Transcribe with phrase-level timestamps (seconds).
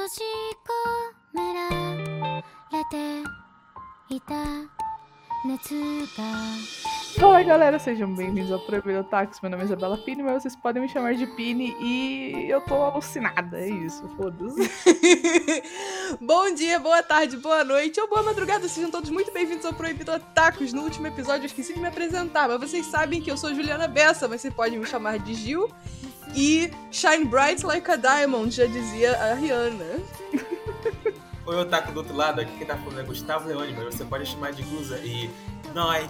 [0.00, 0.22] 閉じ
[0.64, 4.34] 込められていた
[5.44, 5.74] 熱
[6.16, 6.86] が
[7.18, 9.40] Fala galera, sejam bem-vindos ao Proibido Otakus.
[9.40, 12.74] Meu nome é Isabela Pini, mas vocês podem me chamar de Pini e eu tô
[12.74, 14.70] alucinada, é isso, foda-se.
[16.20, 20.12] Bom dia, boa tarde, boa noite ou boa madrugada, sejam todos muito bem-vindos ao Proibido
[20.12, 20.74] Otakus.
[20.74, 23.88] No último episódio eu esqueci de me apresentar, mas vocês sabem que eu sou Juliana
[23.88, 25.70] Bessa, mas vocês podem me chamar de Gil.
[26.35, 29.99] E Shine Bright Like a Diamond, já dizia a Rihanna.
[31.45, 34.25] Oi, Otaku do outro lado, aqui quem tá falando é Gustavo Leone, mas você pode
[34.25, 35.29] chamar de Guza e
[35.73, 36.09] nós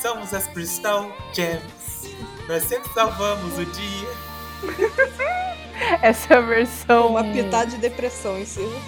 [0.00, 2.16] somos as Crystal Gems.
[2.48, 4.08] Nós sempre salvamos o dia.
[6.02, 7.08] Essa é a versão.
[7.08, 8.80] Uma pitada de depressão em cima.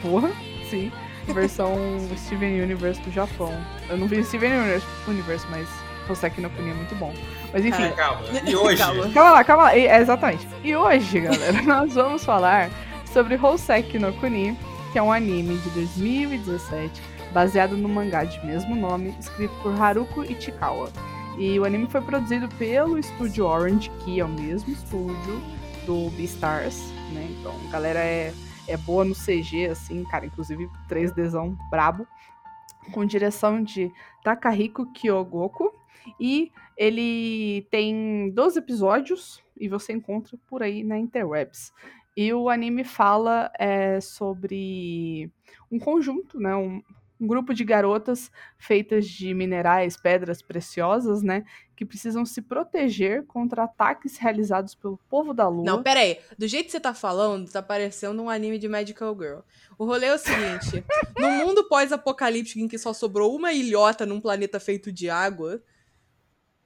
[0.00, 0.30] Porra,
[0.70, 0.92] sim.
[1.26, 1.74] Versão
[2.16, 3.52] Steven Universe do Japão.
[3.88, 5.46] Eu não vi Steven Universe, Universe
[6.08, 7.12] mas Hoseki no Kuni é muito bom.
[7.52, 7.84] Mas enfim.
[7.84, 8.22] Ah, calma.
[8.46, 8.76] E hoje?
[8.76, 9.10] Calma.
[9.10, 9.78] Calma lá, calma lá.
[9.78, 10.46] É, exatamente.
[10.62, 12.70] E hoje, galera, nós vamos falar
[13.12, 14.56] sobre Hoseki no Kuni,
[14.92, 20.24] que é um anime de 2017, baseado no mangá de mesmo nome, escrito por Haruko
[20.24, 20.90] Ichikawa.
[21.38, 25.42] E o anime foi produzido pelo estúdio Orange, que é o mesmo estúdio
[25.84, 26.78] do Beastars,
[27.12, 27.28] né?
[27.38, 28.32] Então, a galera é,
[28.68, 32.06] é boa no CG, assim, cara, inclusive 3Dzão brabo,
[32.92, 35.72] com direção de Takahiko Kyogoku.
[36.20, 41.72] E ele tem 12 episódios e você encontra por aí na interwebs.
[42.16, 45.30] E o anime fala é, sobre
[45.70, 46.54] um conjunto, né?
[46.54, 46.80] Um,
[47.20, 51.44] um grupo de garotas feitas de minerais, pedras preciosas, né?
[51.74, 55.64] Que precisam se proteger contra ataques realizados pelo povo da lua.
[55.64, 56.18] Não, pera aí.
[56.38, 59.38] Do jeito que você tá falando, tá parecendo um anime de Magical Girl.
[59.76, 60.84] O rolê é o seguinte:
[61.18, 65.60] no mundo pós-apocalíptico em que só sobrou uma ilhota num planeta feito de água,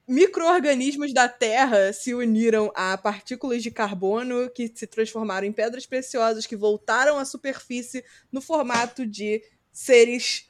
[0.09, 6.47] micro-organismos da Terra se uniram a partículas de carbono que se transformaram em pedras preciosas
[6.47, 10.49] que voltaram à superfície no formato de seres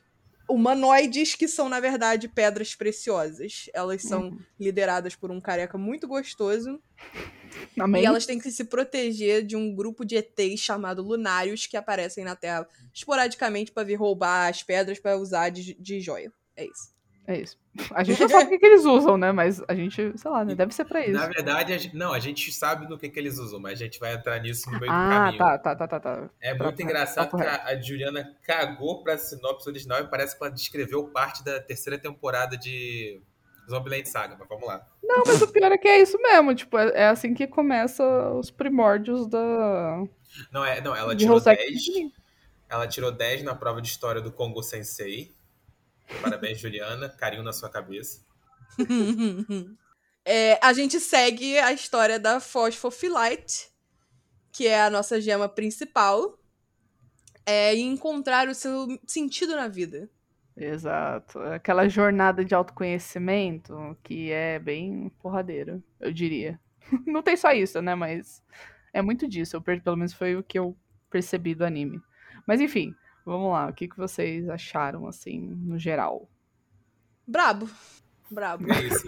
[0.49, 3.69] humanoides que são, na verdade, pedras preciosas.
[3.73, 6.81] Elas são lideradas por um careca muito gostoso
[7.77, 8.01] Amém?
[8.01, 12.23] e elas têm que se proteger de um grupo de ETs chamado Lunários que aparecem
[12.23, 16.31] na Terra esporadicamente pra vir roubar as pedras pra usar de, de joia.
[16.55, 16.97] É isso.
[17.27, 17.59] É isso.
[17.93, 19.31] A gente não sabe o que, que eles usam, né?
[19.31, 20.55] Mas a gente, sei lá, né?
[20.55, 21.13] Deve ser pra isso.
[21.13, 23.83] Na verdade, a gente, não, a gente sabe do que, que eles usam, mas a
[23.83, 25.37] gente vai entrar nisso no meio do Ah, caminho.
[25.37, 26.29] tá, tá, tá, tá, tá.
[26.41, 30.37] É Tá- muito tá- engraçado que a, a Juliana cagou pra sinopse original e parece
[30.37, 33.21] que ela descreveu parte da terceira temporada de
[33.69, 34.85] Zombieland Saga, mas vamos lá.
[35.03, 36.55] Não, mas o pior é que é isso mesmo.
[36.55, 40.03] Tipo, é, é assim que começa os primórdios da.
[40.51, 41.73] Não, é, não ela tirou Hoseki 10.
[41.87, 42.13] no Kuni.
[42.69, 45.31] Ela tirou 10 na prova de história do Congo Sensei.
[46.21, 47.09] Parabéns, Juliana.
[47.09, 48.25] Carinho na sua cabeça.
[50.25, 53.69] É, a gente segue a história da Phosphophyllite,
[54.51, 56.37] que é a nossa gema principal,
[57.45, 60.07] é, e encontrar o seu sentido na vida.
[60.55, 61.39] Exato.
[61.39, 66.59] Aquela jornada de autoconhecimento que é bem porradeira, eu diria.
[67.07, 67.95] Não tem só isso, né?
[67.95, 68.43] Mas
[68.93, 69.55] é muito disso.
[69.55, 70.77] Eu, per- pelo menos foi o que eu
[71.09, 71.99] percebi do anime.
[72.45, 72.93] Mas enfim,
[73.25, 73.67] vamos lá.
[73.67, 76.29] O que, que vocês acharam, assim, no geral?
[77.27, 77.69] Brabo.
[78.31, 78.71] Brabo.
[78.71, 79.05] É isso.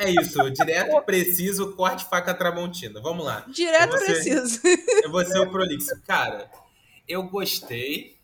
[0.00, 0.50] É isso.
[0.52, 3.00] Direto, preciso, corte, faca, tramontina.
[3.00, 3.44] Vamos lá.
[3.48, 4.60] Direto Você- preciso.
[5.02, 6.00] Eu vou ser o prolixo.
[6.06, 6.50] Cara,
[7.06, 8.18] eu gostei,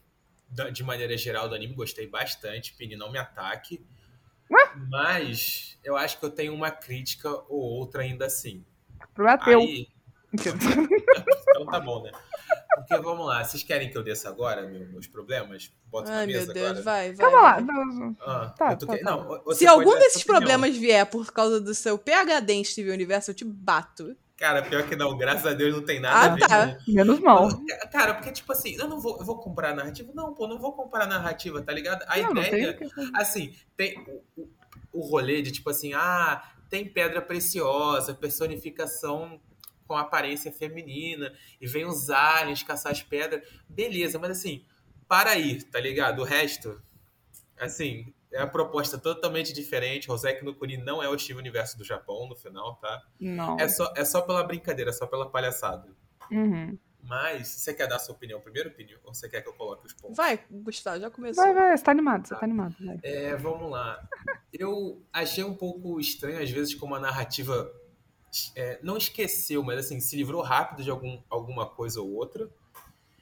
[0.73, 1.75] de maneira geral, do anime.
[1.75, 2.75] Gostei bastante.
[2.75, 3.85] Pini, não me ataque.
[4.91, 8.65] Mas eu acho que eu tenho uma crítica ou outra ainda assim.
[9.15, 9.61] Problema teu.
[9.61, 9.89] Aí,
[10.33, 12.13] então tá bom, né?
[12.77, 15.73] Porque vamos lá, vocês querem que eu desça agora meu- meus problemas?
[15.91, 16.83] Boto na Ai, meu mesa Deus, agora?
[16.83, 17.31] vai, vai.
[17.31, 17.53] Calma lá.
[17.55, 17.63] vai.
[17.63, 19.11] não- Ah, Tá, tá, que- tá.
[19.11, 23.35] Não, Se algum desses problemas vier por causa do seu PHD em Steven Universo, eu
[23.35, 24.17] te bato.
[24.39, 26.35] Cara, pior que não, graças a Deus não tem nada Ah, a
[26.65, 26.77] ver.
[26.77, 26.79] tá.
[26.89, 27.49] Menos mal.
[27.93, 30.11] Cara, porque, tipo assim, eu não vou, eu vou comprar a narrativa.
[30.15, 32.03] Não, pô, não vou comprar a narrativa, tá ligado?
[32.09, 33.97] A Não, não ideia, tem o que- assim, tem
[34.37, 34.49] o,
[34.93, 39.41] o rolê de, tipo assim, ah, tem pedra preciosa, personificação
[39.93, 43.47] com aparência feminina, e vem os aliens caçar as pedras.
[43.69, 44.65] Beleza, mas assim,
[45.07, 46.23] para aí, tá ligado?
[46.23, 46.81] O resto,
[47.61, 50.11] assim, é a proposta totalmente diferente.
[50.11, 53.03] Hoseki no Kuni não é o Steve Universo do Japão, no final, tá?
[53.21, 53.61] Não.
[53.61, 55.95] É só, é só pela brincadeira, é só pela palhaçada.
[56.31, 56.79] Uhum.
[57.03, 58.97] Mas, você quer dar a sua opinião primeiro, Pini?
[59.05, 60.17] Ou você quer que eu coloque os pontos?
[60.17, 61.45] Vai, Gustavo, já começou.
[61.45, 62.75] Vai, vai, você tá animado, você tá animado.
[62.81, 62.99] Vai.
[63.03, 64.09] É, vamos lá.
[64.51, 67.71] Eu achei um pouco estranho, às vezes, como a narrativa
[68.57, 72.49] é, não esqueceu, mas assim, se livrou rápido de algum, alguma coisa ou outra.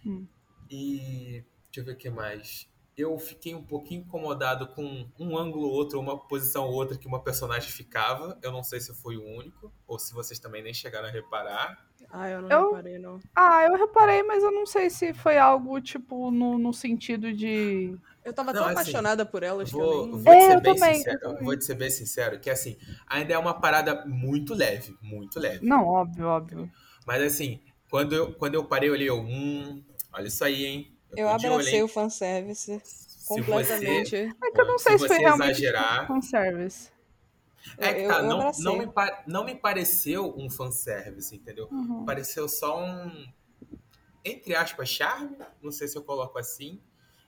[0.06, 0.26] Hum.
[0.70, 1.44] E.
[1.72, 2.68] Deixa eu ver o que mais.
[2.96, 7.06] eu fiquei um pouquinho incomodado com um ângulo ou outro, uma posição ou outra que
[7.06, 8.38] uma personagem ficava.
[8.42, 11.10] Eu não sei se eu fui o único, ou se vocês também nem chegaram a
[11.10, 11.86] reparar.
[12.10, 13.20] Ah, eu não Eu- reparei, não.
[13.36, 17.96] Ah, eu reparei, mas eu não sei se foi algo, tipo, no, no sentido de.
[18.30, 20.22] Eu tava Não, tão assim, apaixonada por elas Vou, que eu nem...
[20.22, 21.18] vou te ser eu bem também, sincero.
[21.22, 21.44] eu.
[21.44, 22.78] Vou te ser bem sincero, que assim,
[23.08, 25.66] ainda é uma parada muito leve, muito leve.
[25.66, 26.70] Não, óbvio, óbvio.
[27.04, 27.60] Mas assim,
[27.90, 29.82] quando eu, quando eu parei, eu olhei, eu, hum,
[30.12, 30.96] olha isso aí, hein?
[31.16, 34.14] Eu olho, abracei o fanservice Se completamente.
[34.14, 36.88] É que eu não sei se, se foi você realmente exagerar- um service.
[37.76, 38.64] É que Eu- tá, eu não, abracei.
[38.64, 38.86] não, me
[39.26, 41.66] não me pareceu um fanservice, entendeu?
[41.72, 42.04] Uhum.
[42.04, 43.26] Pareceu só um,
[44.24, 46.80] entre aspas, charme, não sei se eu coloco assim.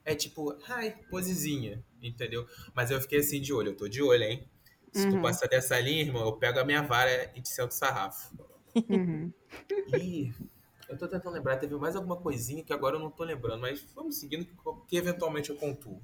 [0.04, 2.46] É tipo, ai, posezinha, entendeu?
[2.74, 4.48] Mas eu fiquei assim de olho, eu tô de olho, hein?
[4.92, 5.22] Se tu Uhum.
[5.22, 8.34] passar dessa linha, irmão, eu pego a minha vara e te sento o sarrafo.
[8.88, 9.32] Uhum.
[9.94, 10.32] E
[10.88, 13.82] eu tô tentando lembrar, teve mais alguma coisinha que agora eu não tô lembrando, mas
[13.94, 14.54] vamos seguindo que,
[14.88, 16.00] que eventualmente eu pontuo.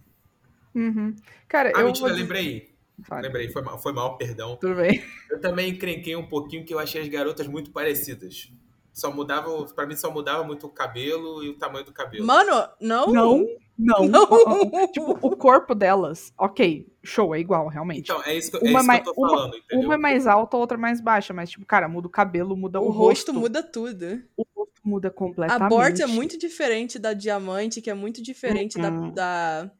[0.75, 1.15] Uhum.
[1.49, 2.75] Cara, Ah, eu mentira, vou lembrei.
[3.05, 3.23] Fala.
[3.23, 4.57] Lembrei, foi mal, foi mal, perdão.
[4.57, 5.03] Tudo bem.
[5.31, 8.51] Eu também encrenquei um pouquinho que eu achei as garotas muito parecidas.
[8.93, 12.27] Só mudava, pra mim só mudava muito o cabelo e o tamanho do cabelo.
[12.27, 13.13] Mano, não.
[13.13, 13.47] Não,
[13.79, 14.09] não.
[14.09, 14.29] Não.
[14.93, 18.11] Tipo, o corpo delas, ok, show, é igual, realmente.
[18.11, 19.85] Então, é isso que, é Uma isso que mais- eu tô uma- falando, entendeu?
[19.87, 22.57] Uma é mais alta, a outra é mais baixa, mas, tipo, cara, muda o cabelo,
[22.57, 24.23] muda o, O rosto muda tudo.
[24.37, 25.69] O rosto muda A completamente.
[25.69, 29.13] Bort é muito diferente da Diamante, que é muito diferente Uhum.
[29.13, 29.71] da, da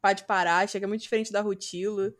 [0.00, 2.12] Pá de Paracha, que é muito diferente da Rutilo.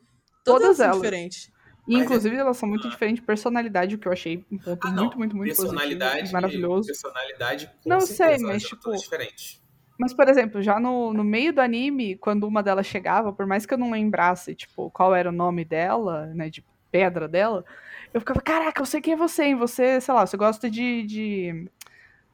[0.44, 0.96] Todas Todas, são elas.
[0.98, 1.50] diferentes.
[1.86, 2.90] E, Mas é- inclusive, elas são muito Ah.
[2.90, 6.28] diferentes de personalidade, o que eu achei um ponto Ah, muito, muito, muito positivo personalidade,
[6.28, 6.86] e maravilhoso.
[6.86, 9.62] Personalidade, com Não certeza, sei, mas, são tipo, todas diferentes.
[9.98, 13.66] Mas, por exemplo, já no, no meio do anime, quando uma delas chegava, por mais
[13.66, 17.64] que eu não lembrasse, tipo, qual era o nome dela, né, de pedra dela,
[18.14, 19.56] eu ficava, caraca, eu sei quem é você, hein?
[19.56, 21.02] Você, sei lá, você gosta de...
[21.02, 21.68] de-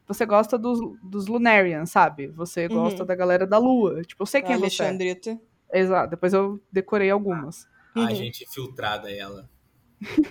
[0.06, 2.26] Você gosta dos, dos Lunarians, sabe?
[2.28, 2.74] Você Uhum.
[2.82, 4.02] gosta da galera da Lua.
[4.02, 4.86] Tipo, eu sei quem você é.
[4.86, 5.40] Alexandrita.
[5.72, 7.66] Exato, depois eu decorei algumas.
[7.96, 8.06] Uhum.
[8.06, 9.48] A gente filtrada ela.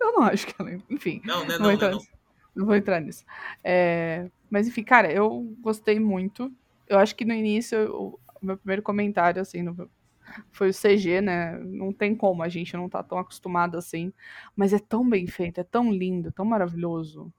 [0.00, 0.70] Eu não acho que ela...
[0.90, 1.98] Enfim, Não, não é não, não, vou não, entrar não.
[1.98, 2.08] nisso.
[2.56, 3.24] Não vou entrar nisso.
[3.62, 6.52] É, Mas enfim, cara, eu gostei muito.
[6.88, 9.90] Eu acho que no início, eu- o meu primeiro comentário, assim, no-
[10.52, 11.58] foi o CG, né?
[11.58, 14.12] Não tem como, a gente não tá tão acostumado assim.
[14.56, 17.32] Mas é tão bem feito, é tão lindo, tão maravilhoso.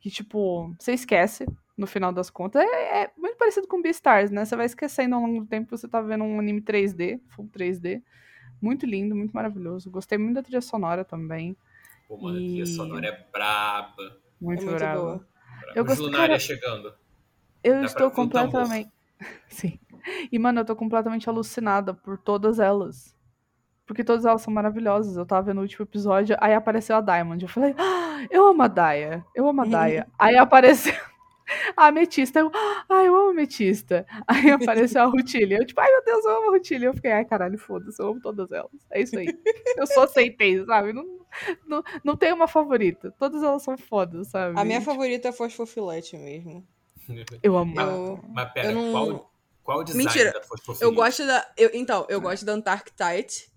[0.00, 1.46] Que, tipo, você esquece
[1.76, 2.62] no final das contas.
[2.62, 4.44] É, é muito parecido com Beastars, né?
[4.44, 7.48] Você vai esquecendo ao longo do tempo que você tá vendo um anime 3D, full
[7.48, 8.02] 3D.
[8.60, 9.90] Muito lindo, muito maravilhoso.
[9.90, 11.56] Gostei muito da trilha sonora também.
[12.06, 14.20] Pô, mano, a trilha E- sonora é braba.
[14.40, 15.00] Muito, É muito brava.
[15.00, 15.28] boa.
[15.74, 16.94] Eu Os gostei- Lunária cara, chegando.
[17.62, 18.90] Eu Dá estou completamente.
[19.48, 19.78] Sim.
[20.30, 23.14] E, mano, eu tô completamente alucinada por todas elas.
[23.86, 25.16] Porque todas elas são maravilhosas.
[25.16, 27.42] Eu tava vendo o último episódio, aí apareceu a Diamond.
[27.42, 29.24] Eu falei, ah, eu amo a Daya.
[29.34, 30.06] Eu amo a Daya.
[30.18, 30.94] aí apareceu
[31.76, 32.40] a Ametista.
[32.40, 34.06] Eu, ah, eu amo a Ametista.
[34.26, 35.56] Aí apareceu a Rutilha.
[35.58, 36.86] Eu, tipo, ai meu Deus, eu amo a Rutilha.
[36.86, 38.70] Eu fiquei, ai caralho, foda-se, eu amo todas elas.
[38.90, 39.26] É isso aí.
[39.78, 40.92] eu só aceitei, sabe?
[40.92, 41.04] Não,
[41.66, 43.10] não, não tem uma favorita.
[43.18, 44.58] Todas elas são fodas, sabe?
[44.58, 46.66] A minha Tipo, favorita é Fosfofilete mesmo.
[47.42, 47.78] Eu amo.
[47.80, 49.30] Eu- Mas pera, eu não- qual,
[49.62, 50.82] qual design Mentira, da Fosfofilite?
[50.84, 51.52] Eu gosto da.
[51.56, 53.52] eu- então, eu gosto da Antarctite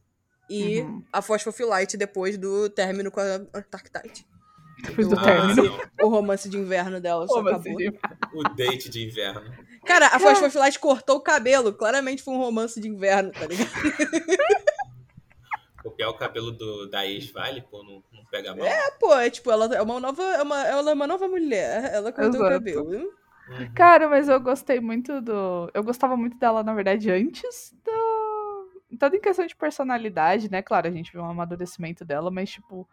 [0.49, 1.03] e Uhum.
[1.13, 4.25] a Fosfofilite depois do término com a Antarctite.
[4.83, 5.63] Depois do Ah, término.
[5.63, 7.57] sim, O romance de inverno dela só acabou.
[7.59, 7.75] assim?
[8.33, 9.51] o date de inverno.
[9.85, 11.73] Cara, a Fosfofilite cortou o cabelo.
[11.73, 13.69] Claramente foi um romance de inverno, tá ligado?
[15.81, 18.65] Copiar o cabelo do, da ex vale, pô, não, não pega mal.
[18.65, 21.93] É, pô, é tipo, ela é uma nova, é uma, ela é uma nova mulher.
[21.93, 22.53] Ela cortou o Exato.
[22.53, 22.89] cabelo.
[22.89, 23.73] Uhum.
[23.73, 25.71] Cara, mas eu gostei muito do.
[25.73, 28.67] Eu gostava muito dela, na verdade, antes do.
[28.99, 30.61] Tanto em questão de personalidade, né?
[30.61, 32.87] Claro, a gente viu um amadurecimento dela, mas, tipo,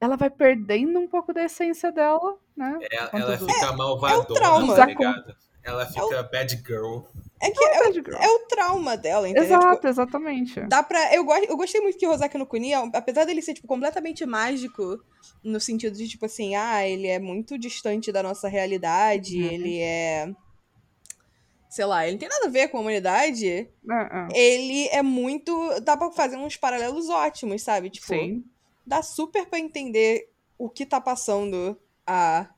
[0.00, 2.78] ela vai perdendo um pouco da essência dela, né?
[2.90, 4.74] Ela, Quanto ela fica malvadona, trauma.
[4.76, 5.36] tá ligado?
[5.62, 7.00] Ela fica bad girl.
[7.40, 8.16] É que é, Bad girl.
[8.16, 9.44] é o trauma dela, entendeu?
[9.44, 10.60] Exato, Tipo, exatamente.
[10.62, 11.14] dá pra.
[11.14, 11.32] Eu, go...
[11.36, 14.98] eu gostei muito que o Rosaki no Kuni, apesar dele ser, tipo, completamente mágico,
[15.44, 19.50] no sentido de, tipo assim, ah, ele é muito distante da nossa realidade, Uhum.
[19.50, 20.32] ele é.
[21.68, 23.46] Sei lá, ele não tem nada a ver com a humanidade.
[23.46, 24.28] É, é.
[24.34, 25.52] Ele é muito.
[25.82, 27.90] Dá pra fazer uns paralelos ótimos, sabe?
[27.90, 28.42] Tipo, Sim.
[28.88, 32.50] Dá super pra entender o que tá passando a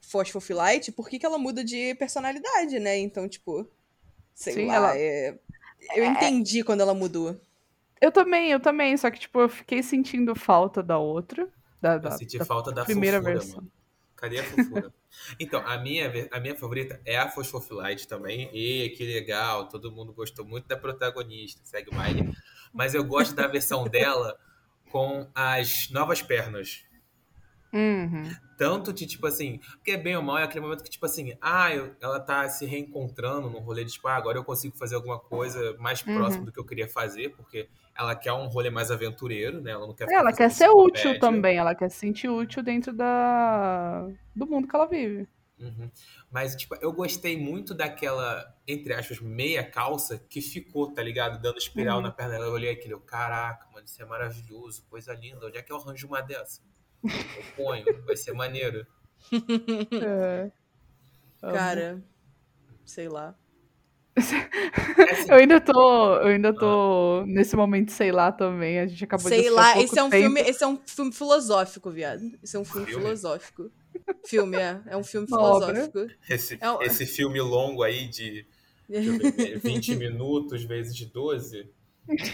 [0.00, 2.98] Phosphofilite, por que que ela muda de personalidade, né?
[2.98, 3.68] Então, tipo,
[4.34, 5.38] sei Sim, lá, ela- é-
[5.96, 7.40] eu entendi quando ela mudou.
[8.00, 11.48] Eu também, eu também, só que, tipo, eu fiquei sentindo falta da outra.
[11.80, 13.56] Da, Eu da, senti da falta da primeira fofura, versão.
[13.56, 13.72] mano.
[14.16, 14.92] Cadê a fofura?
[15.40, 18.50] então, a minha, a minha favorita é a Fosfofilite também.
[18.52, 22.24] E que legal, todo mundo gostou muito da protagonista, segue o baile.
[22.72, 24.38] Mas eu gosto da versão dela
[24.88, 26.84] com as novas pernas.
[27.72, 28.30] Uhum.
[28.56, 31.72] Tanto de, tipo assim, porque bem ou mal é aquele momento que, tipo assim, ah,
[31.72, 35.18] eu- ela tá se reencontrando no rolê de, tipo, ah, agora eu consigo fazer alguma
[35.18, 36.14] coisa mais Uhum.
[36.14, 39.72] próximo do que eu queria fazer, porque ela quer um rolê mais aventureiro, né?
[39.72, 44.08] Ela não quer Ela quer ser útil também, ela quer se sentir útil dentro da...
[44.34, 45.28] do mundo que ela vive.
[45.60, 45.90] Uhum.
[46.30, 51.40] Mas, tipo, eu gostei muito daquela, entre aspas, meia calça que ficou, tá ligado?
[51.40, 52.02] Dando espiral Uhum.
[52.04, 52.46] na perna dela.
[52.46, 55.46] Eu olhei aquilo, eu, caraca, mano, isso é maravilhoso, coisa linda.
[55.46, 56.60] Onde é que eu arranjo uma dessa?
[57.04, 57.10] Eu
[57.56, 58.86] ponho, vai ser maneiro.
[60.02, 60.50] É.
[61.40, 62.02] Cara,
[62.84, 63.34] sei lá.
[65.28, 68.80] Eu ainda tô, eu ainda tô nesse momento, sei lá, também.
[68.80, 70.22] A gente acabou de Sei assistir há lá, esse é um tempo.
[70.24, 72.22] filme, esse é um filme filosófico, viado.
[72.42, 73.02] Esse é um filme, Filme?
[73.04, 73.70] filosófico.
[74.26, 74.80] Filme, é.
[74.86, 76.06] É um filme filosófico.
[76.28, 78.46] esse, É um- esse filme longo aí de
[78.88, 81.70] ver, 20 minutos vezes de 12.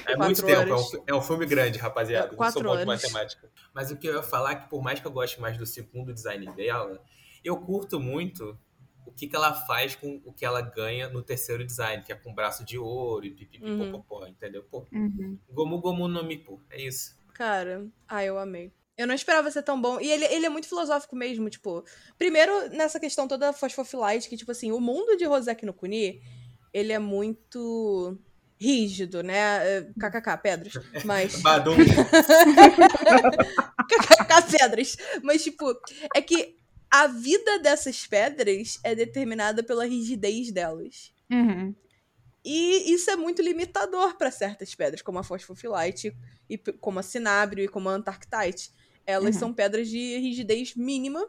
[0.06, 2.26] É muito tempo, é um, é um filme grande, rapaziada.
[2.28, 3.02] É, Não quatro sou bom de horas.
[3.02, 3.50] matemática.
[3.74, 5.66] Mas o que eu ia falar é que, por mais que eu goste mais do
[5.66, 7.02] segundo design dela,
[7.42, 8.56] eu curto muito
[9.04, 12.14] o que, que ela faz com o que ela ganha no terceiro design, que é
[12.16, 14.02] com braço de ouro e pipipi Uhum.
[14.28, 14.62] entendeu?
[14.62, 15.38] Pô, Uhum.
[15.50, 17.16] Gomu Gomu no Mi, pô, é isso.
[17.34, 18.72] Cara, ah, eu amei.
[18.96, 20.00] Eu não esperava ser tão bom.
[20.00, 21.84] E ele, ele é muito filosófico mesmo, tipo.
[22.16, 26.22] Primeiro, nessa questão toda fosfofilite, que, tipo assim, o mundo de Rosek no Kuni,
[26.72, 28.16] ele é muito
[28.56, 29.78] rígido, né?
[29.78, 30.72] É, KKK, pedras.
[31.04, 31.40] Mas.
[31.42, 31.76] Badum.
[33.88, 34.96] KKK, pedras.
[35.22, 35.74] Mas, tipo,
[36.14, 36.56] é que
[36.88, 41.12] a vida dessas pedras é determinada pela rigidez delas.
[41.28, 41.74] Uhum.
[42.44, 46.14] E isso é muito limitador para certas pedras, como a fosfofilite,
[46.48, 48.70] e como a cinábrio e como a antarctite.
[49.06, 49.40] Elas Uhum.
[49.40, 51.26] são pedras de rigidez mínima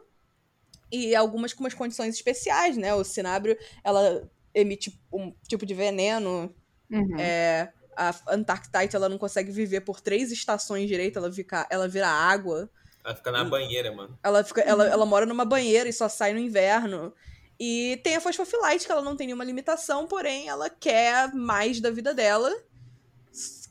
[0.90, 2.94] e algumas com umas condições especiais, né?
[2.94, 6.54] O cinábrio, ela emite um tipo de veneno.
[6.90, 7.18] Uhum.
[7.18, 12.08] É, a antarctite, ela não consegue viver por três estações direito, ela, fica, ela vira
[12.08, 12.70] água.
[13.04, 14.18] Ela fica na banheira, mano.
[14.22, 17.12] Ela, fica, ela, ela mora numa banheira e só sai no inverno.
[17.58, 21.90] E tem a fosfofilite, que ela não tem nenhuma limitação, porém ela quer mais da
[21.90, 22.52] vida dela.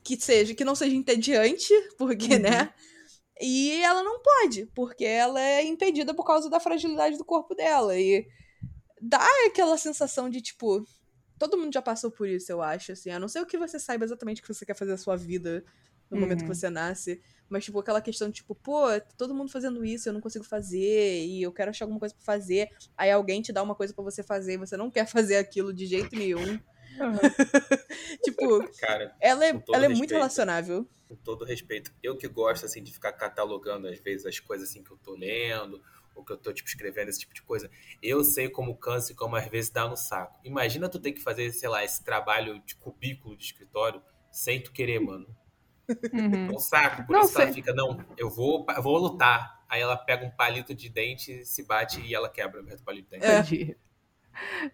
[0.03, 2.39] Que seja, que não seja entediante, porque, Uhum.
[2.41, 2.73] né?
[3.41, 7.97] E ela não pode, porque ela é impedida por causa da fragilidade do corpo dela.
[7.97, 8.27] E
[9.01, 10.85] dá aquela sensação de, tipo,
[11.37, 13.09] todo mundo já passou por isso, eu acho, assim.
[13.09, 15.17] A não ser o que você saiba exatamente o que você quer fazer a sua
[15.17, 15.63] vida
[16.09, 16.55] no momento que Uhum.
[16.55, 17.21] você nasce.
[17.49, 18.83] Mas, tipo, aquela questão de, tipo, pô,
[19.17, 22.23] todo mundo fazendo isso, eu não consigo fazer, e eu quero achar alguma coisa pra
[22.23, 22.69] fazer.
[22.97, 25.73] Aí alguém te dá uma coisa pra você fazer e você não quer fazer aquilo
[25.73, 26.59] de jeito nenhum.
[28.23, 30.13] tipo, Cara, ela é, ela é muito respeito.
[30.13, 30.87] relacionável.
[31.07, 34.83] com todo respeito, eu que gosto, assim, de ficar catalogando, às vezes, as coisas, assim,
[34.83, 35.81] que eu tô lendo,
[36.15, 37.69] ou que eu tô, tipo, escrevendo, esse tipo de coisa,
[38.01, 40.39] eu sei como cansa e como, às vezes, dá no saco.
[40.43, 44.71] Imagina tu ter que fazer, sei lá, esse trabalho de cubículo de escritório sem tu
[44.71, 45.27] querer, mano.
[46.13, 46.47] Uhum.
[46.47, 47.05] É um saco.
[47.05, 47.53] Por Não, isso que ela sei.
[47.53, 49.63] fica, não, eu vou, eu vou lutar.
[49.69, 53.19] Aí ela pega um palito de dente, se bate e ela quebra o palito de
[53.19, 53.25] dente.
[53.25, 53.39] É.
[53.39, 53.77] Entendi.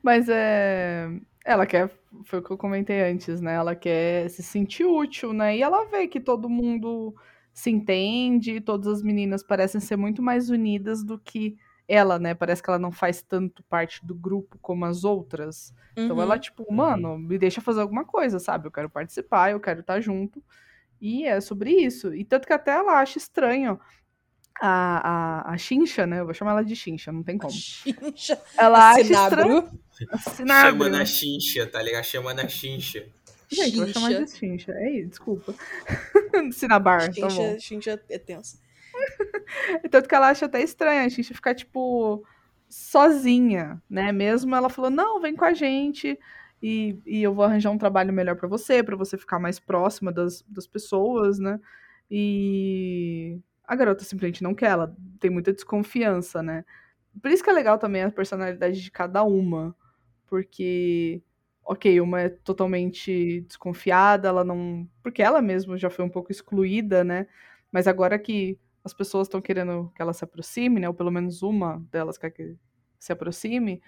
[0.01, 1.07] Mas é.
[1.45, 1.89] Ela quer.
[2.25, 3.53] Foi o que eu comentei antes, né?
[3.55, 5.57] Ela quer se sentir útil, né?
[5.57, 7.15] E ela vê que todo mundo
[7.53, 11.55] se entende, todas as meninas parecem ser muito mais unidas do que
[11.87, 12.33] ela, né?
[12.35, 15.73] Parece que ela não faz tanto parte do grupo como as outras.
[16.03, 16.21] Então Uhum.
[16.21, 18.67] ela, tipo, mano, me deixa fazer alguma coisa, sabe?
[18.67, 20.43] Eu quero participar, eu quero estar junto.
[21.01, 22.13] E é sobre isso.
[22.13, 23.79] E tanto que até ela acha estranho
[24.61, 26.19] a, a, a Chincha, né?
[26.19, 27.51] Eu vou chamar ela de Chincha, não tem como.
[27.51, 29.69] Chincha, Ela acha estranho.
[30.45, 32.03] Chama na chincha, tá ligado?
[32.03, 33.05] Chama na chincha.
[33.51, 34.71] Gente, eu vou chamar de Chincha.
[34.71, 35.53] É isso, desculpa.
[36.53, 37.29] Cinabar, tá bom.
[37.29, 38.57] Chincha, chincha é tenso.
[39.91, 42.23] Tanto que ela acha até estranho a gente ficar, tipo,
[42.69, 44.11] sozinha, né?
[44.11, 46.17] Mesmo ela falou, não, vem com a gente
[46.63, 50.11] e, e eu vou arranjar um trabalho melhor pra você, pra você ficar mais próxima
[50.11, 51.59] das, das pessoas, né?
[52.09, 53.37] E
[53.71, 56.65] a garota simplesmente não quer, ela tem muita desconfiança, né?
[57.21, 59.73] Por isso que é legal também a personalidade de cada uma,
[60.27, 61.23] porque,
[61.63, 64.85] ok, uma é totalmente desconfiada, ela não.
[65.01, 67.27] Porque ela mesma já foi um pouco excluída, né?
[67.71, 70.89] Mas agora que as pessoas estão querendo que ela se aproxime, né?
[70.89, 72.57] Ou pelo menos uma delas quer que
[72.99, 73.81] se aproxime,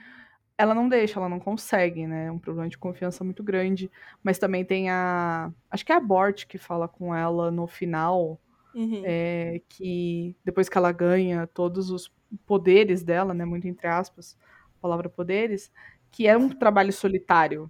[0.57, 2.27] ela não deixa, ela não consegue, né?
[2.27, 3.91] É um problema de confiança muito grande.
[4.23, 5.51] Mas também tem a.
[5.69, 8.39] Acho que é a Bort que fala com ela no final,
[8.75, 9.03] Uhum.
[9.05, 12.11] é, que depois que ela ganha todos os
[12.45, 13.45] poderes dela, né?
[13.45, 14.37] Muito entre aspas,
[14.77, 15.71] a palavra poderes,
[16.11, 17.69] que é um trabalho solitário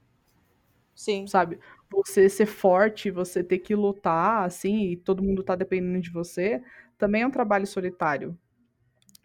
[0.96, 1.28] Sim.
[1.28, 1.60] sabe?
[1.92, 6.62] Você ser forte, você ter que lutar, assim, e todo mundo tá dependendo de você,
[6.98, 8.38] também é um trabalho solitário.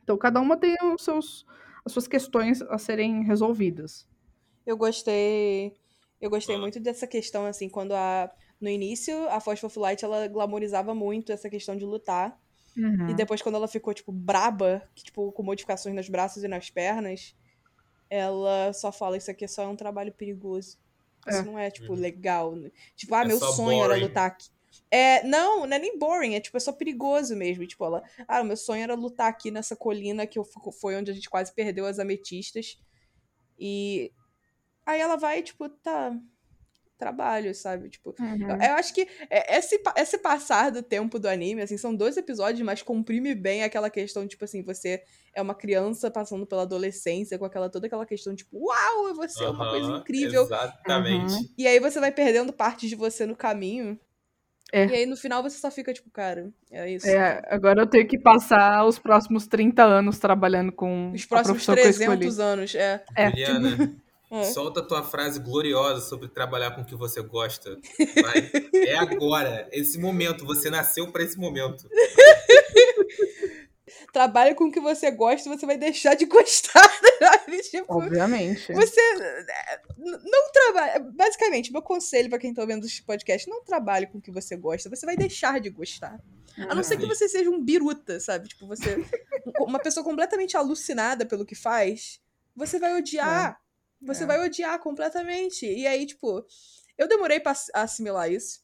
[0.03, 1.47] Então, cada uma tem os seus,
[1.85, 4.07] as suas questões a serem resolvidas.
[4.67, 5.75] Eu gostei.
[6.21, 8.31] Eu gostei muito dessa questão, assim, quando a.
[8.61, 12.39] No início, a Fosfofilite, ela glamorizava muito essa questão de lutar.
[12.77, 13.11] Uhum.
[13.11, 16.69] E depois, quando ela ficou, tipo, braba, que, tipo, com modificações nos braços e nas
[16.71, 17.35] pernas,
[18.11, 20.79] ela só fala: Isso aqui só é um trabalho perigoso.
[21.27, 21.43] Isso É.
[21.43, 21.99] não é, tipo, Uhum.
[21.99, 22.55] legal.
[22.97, 24.03] Tipo, ah, É meu sonho era boring.
[24.03, 24.49] lutar aqui.
[24.91, 27.63] É, não, não é nem boring, é tipo, é só perigoso mesmo.
[27.63, 30.71] E, tipo, ela, ah, o meu sonho era lutar aqui nessa colina que eu, fico-
[30.73, 32.79] foi onde a gente quase perdeu as ametistas.
[33.59, 34.13] E
[34.87, 36.17] aí ela vai, tipo, tá,
[36.99, 37.89] trabalho, sabe?
[37.89, 38.43] Tipo, Uhum.
[38.51, 42.17] eu, eu acho que é- esse, esse passar do tempo do anime, assim, são dois
[42.17, 45.03] episódios, mas comprime bem aquela questão, tipo assim, você
[45.33, 49.49] é uma criança passando pela adolescência, com aquela toda aquela questão, tipo, uau, você é
[49.49, 50.43] uma coisa incrível.
[50.43, 51.33] Exatamente.
[51.35, 51.49] Uhum.
[51.57, 53.99] E aí você vai perdendo partes de você no caminho.
[54.71, 54.85] É.
[54.87, 57.09] E aí no final você só fica, tipo, cara, é isso.
[57.09, 61.65] É, agora eu tenho que passar os próximos 30 anos trabalhando com Os a próximos
[61.65, 62.19] profissão que eu escolhi.
[62.19, 63.03] 300 anos, é.
[63.17, 63.31] É.
[63.31, 63.97] Juliana,
[64.31, 64.45] É.
[64.45, 67.79] solta a tua frase gloriosa sobre trabalhar com o que você gosta.
[68.23, 68.51] Vai.
[68.89, 69.69] É agora.
[69.73, 70.45] Esse momento.
[70.47, 71.89] Você nasceu pra esse momento.
[74.13, 76.83] Trabalha com o que você gosta, você vai deixar de gostar.
[77.71, 78.73] tipo, Obviamente.
[78.73, 81.01] Você é, n- não trabalha.
[81.15, 84.57] Basicamente, meu conselho pra quem tá ouvindo este podcast: não trabalhe com o que você
[84.57, 86.19] gosta, você vai deixar de gostar.
[86.69, 88.49] A não ser que você seja um biruta, sabe?
[88.49, 89.05] Tipo, você.
[89.61, 92.21] Uma pessoa completamente alucinada pelo que faz,
[92.57, 93.59] você vai odiar.
[94.03, 94.27] Você É.
[94.27, 95.67] vai odiar completamente.
[95.67, 96.45] E aí, tipo,
[96.97, 98.61] eu demorei pra ass- assimilar isso.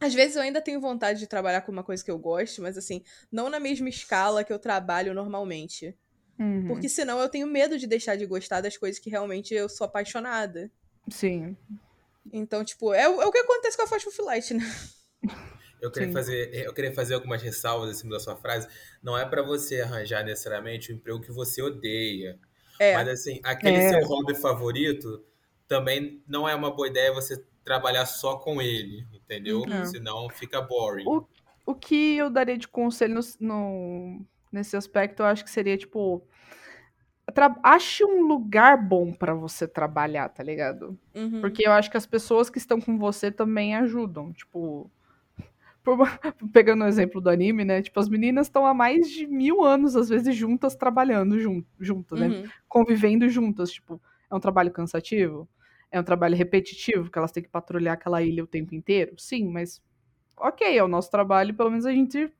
[0.00, 2.76] Às vezes eu ainda tenho vontade de trabalhar com uma coisa que eu gosto, mas
[2.76, 5.96] assim, não na mesma escala que eu trabalho normalmente.
[6.38, 6.66] Uhum.
[6.66, 9.84] Porque senão eu tenho medo de deixar de gostar das coisas que realmente eu sou
[9.84, 10.70] apaixonada.
[11.08, 11.56] Sim.
[12.32, 14.64] Então, tipo, é, o é o que acontece com a Fast Food Light, né?
[15.80, 16.14] Eu queria, Sim.
[16.14, 18.68] fazer, eu queria fazer algumas ressalvas em cima da sua frase.
[19.02, 22.38] Não é pra você arranjar necessariamente o emprego que você odeia.
[22.82, 22.94] É.
[22.94, 23.90] Mas assim, aquele É.
[23.90, 25.22] seu hobby favorito
[25.68, 29.60] também não é uma boa ideia você trabalhar só com ele, entendeu?
[29.60, 29.84] Uhum.
[29.86, 31.04] Senão fica boring.
[31.06, 31.26] O-
[31.64, 36.26] O que eu daria de conselho no, no- nesse aspecto, eu acho que seria, tipo.
[37.62, 40.98] Ache um lugar bom pra você trabalhar, tá ligado?
[41.14, 41.40] Uhum.
[41.40, 44.32] Porque eu acho que as pessoas que estão com você também ajudam.
[44.32, 44.90] Tipo.
[45.82, 45.98] Por
[46.52, 47.82] pegando o exemplo do anime, né?
[47.82, 52.18] Tipo, as meninas estão há mais de mil anos, às vezes, juntas, trabalhando jun- juntas,
[52.18, 52.28] né?
[52.28, 52.44] Uhum.
[52.68, 53.70] Convivendo juntas.
[53.72, 55.48] Tipo, é um trabalho cansativo?
[55.90, 59.14] É um trabalho repetitivo, que elas têm que patrulhar aquela ilha o tempo inteiro?
[59.18, 59.82] Sim, mas.
[60.36, 62.32] Ok, é o nosso trabalho, pelo menos a gente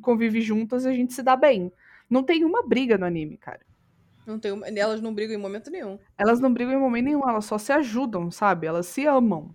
[0.00, 1.70] convive juntas e a gente se dá bem.
[2.08, 3.60] Não tem uma briga no anime, cara.
[4.26, 5.98] Não tem, uma- elas não brigam em momento nenhum.
[6.16, 8.66] Elas não brigam em momento nenhum, elas só se ajudam, sabe?
[8.66, 9.54] Elas se amam.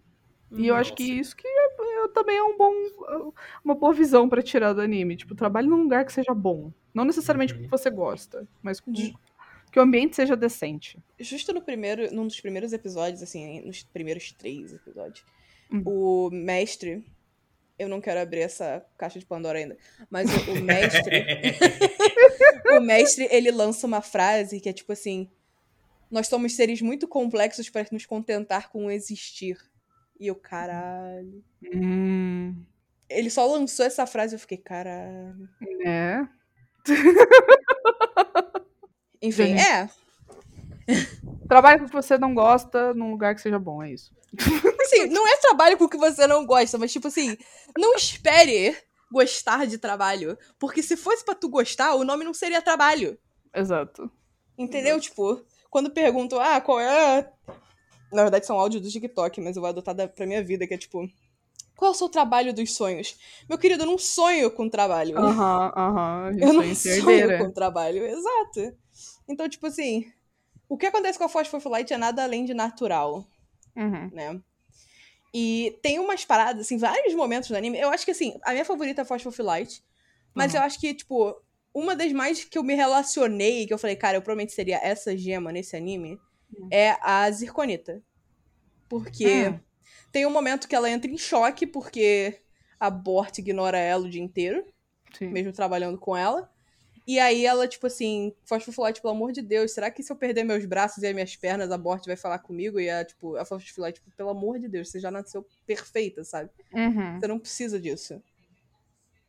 [0.52, 0.80] E eu Uhum.
[0.82, 1.48] acho que isso que
[2.10, 2.74] também é um bom,
[3.64, 5.16] uma boa visão pra tirar do anime.
[5.16, 6.72] Tipo, trabalhe num lugar que seja bom.
[6.94, 7.70] Não necessariamente com o Uhum.
[7.70, 11.00] que você gosta, mas com, que o ambiente seja decente.
[11.20, 15.26] Justo no primeiro, num dos primeiros episódios, assim, nos primeiros três episódios,
[15.72, 15.82] Hum.
[15.86, 17.04] o mestre.
[17.80, 19.76] Eu não quero abrir essa caixa de Pandora ainda.
[20.10, 21.26] Mas o, o mestre.
[22.78, 25.28] o mestre, ele lança uma frase que é tipo assim:
[26.12, 29.58] Nós somos seres muito complexos para nos contentar com existir.
[30.24, 31.44] E eu, caralho.
[31.76, 32.56] Hum,
[33.10, 35.50] Ele só lançou essa frase e eu fiquei, caralho.
[35.86, 36.22] é.
[39.22, 39.62] Enfim, Gente.
[39.62, 39.90] é.
[41.50, 44.16] Trabalhe com o que você não gosta num lugar que seja bom, é isso.
[44.82, 47.38] Assim, não é trabalho com o que você não gosta, mas tipo assim,
[47.78, 48.78] não espere
[49.12, 50.38] gostar de trabalho.
[50.58, 53.18] Porque se fosse pra tu gostar, o nome não seria trabalho.
[53.54, 54.10] Exato.
[54.58, 54.98] Entendeu?
[55.02, 57.30] Tipo, quando perguntam, ah, qual é.
[58.14, 60.74] Na verdade, são áudios do TikTok, mas eu vou adotar da, pra minha vida, que
[60.74, 61.10] é tipo.
[61.76, 63.18] Qual é o seu trabalho dos sonhos?
[63.50, 65.18] Meu querido, eu não sonho com trabalho.
[65.18, 66.32] Aham, aham.
[66.40, 67.38] eu não sonho herdeira.
[67.40, 68.06] com trabalho.
[68.06, 68.78] Exato.
[69.28, 70.12] Então, tipo assim,
[70.70, 73.28] o que acontece com a Light é nada além de natural.
[73.76, 74.10] Uhum.
[74.12, 74.42] né?
[75.34, 77.80] E tem umas paradas, assim, vários momentos do anime.
[77.80, 79.84] Eu acho que, assim, a minha favorita é Fast of Light.
[80.36, 80.60] Mas Uhum.
[80.60, 81.36] eu acho que, tipo,
[81.74, 85.18] uma das mais que eu me relacionei, que eu falei, cara, eu provavelmente seria essa
[85.18, 86.20] gema nesse anime.
[86.72, 88.02] É a Zirconita.
[88.90, 89.60] Porque Hum.
[90.12, 92.40] tem um momento que ela entra em choque, porque
[92.80, 94.66] a Bort ignora ela o dia inteiro,
[95.18, 95.28] Sim.
[95.28, 96.52] mesmo trabalhando com ela.
[97.06, 98.34] E aí ela, tipo assim,
[98.78, 101.36] Light, pelo amor de Deus, será que se eu perder meus braços e as minhas
[101.36, 102.80] pernas, a Bort vai falar comigo?
[102.80, 103.44] E a, tipo, a
[103.78, 106.50] Light, tipo, pelo amor de Deus, você já nasceu perfeita, sabe?
[106.72, 107.20] Uhum.
[107.20, 108.22] Você não precisa disso.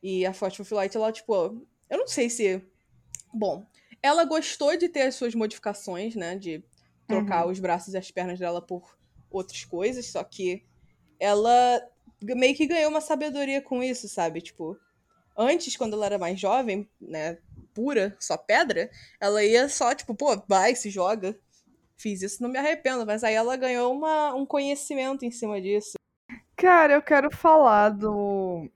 [0.01, 0.31] E a
[0.71, 1.33] Light, ela, tipo,
[1.89, 2.61] eu não sei se.
[3.33, 3.67] Bom,
[4.01, 6.37] ela gostou de ter as suas modificações, né?
[6.37, 6.63] De
[7.07, 8.97] trocar os braços e as pernas dela por
[9.29, 10.63] outras coisas, só que
[11.19, 11.81] ela
[12.21, 14.41] meio que ganhou uma sabedoria com isso, sabe?
[14.41, 14.77] Tipo,
[15.37, 17.37] antes, quando ela era mais jovem, né?
[17.73, 18.89] Pura, só pedra,
[19.19, 21.37] ela ia só, tipo, pô, vai, se joga.
[21.97, 25.93] Fiz isso, não me arrependo, mas aí ela ganhou uma, um conhecimento em cima disso.
[26.55, 28.69] Cara, eu quero falar do.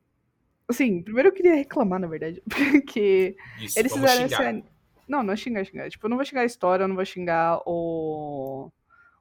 [0.67, 4.63] Assim, primeiro eu queria reclamar, na verdade, porque Isso, eles fizeram esse.
[5.09, 5.89] Não, não é xingar, xingar.
[5.89, 8.71] Tipo, eu não vou xingar a história, eu não vou xingar o,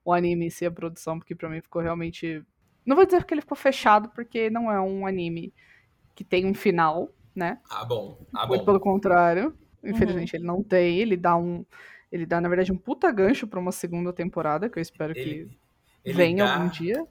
[0.04, 2.44] o anime em si, a produção, porque pra mim ficou realmente.
[2.84, 5.52] Não vou dizer que ele ficou fechado, porque não é um anime
[6.14, 7.58] que tem um final, né?
[7.70, 8.18] Ah, bom.
[8.34, 8.66] Ah, Muito bom.
[8.66, 9.56] pelo contrário.
[9.82, 10.98] Infelizmente, ele não tem.
[10.98, 11.64] Ele dá um.
[12.12, 15.20] Ele dá, na verdade, um puta gancho pra uma segunda temporada, que eu espero que
[15.20, 15.58] Ele,
[16.04, 17.06] ele venha dá, algum dia.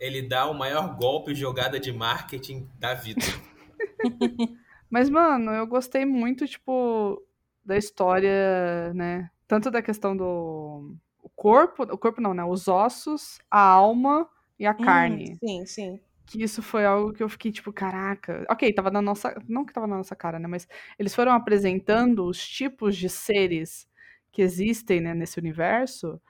[0.00, 3.20] ele dá o maior golpe de jogada de marketing da vida.
[4.90, 7.22] Mas, mano, eu gostei muito, tipo,
[7.68, 9.30] da história, né?
[9.46, 12.42] Tanto da questão do o corpo, o corpo não, né?
[12.44, 14.26] Os ossos, a alma
[14.58, 15.32] e a carne.
[15.32, 16.00] Hum, sim, sim.
[16.26, 18.46] Que isso foi algo que eu fiquei, tipo, caraca.
[18.50, 19.34] Ok, tava na nossa.
[19.46, 20.48] Não que tava na nossa cara, né?
[20.48, 20.66] Mas
[20.98, 23.86] eles foram apresentando os tipos de seres
[24.32, 26.20] que existem, né, nesse universo.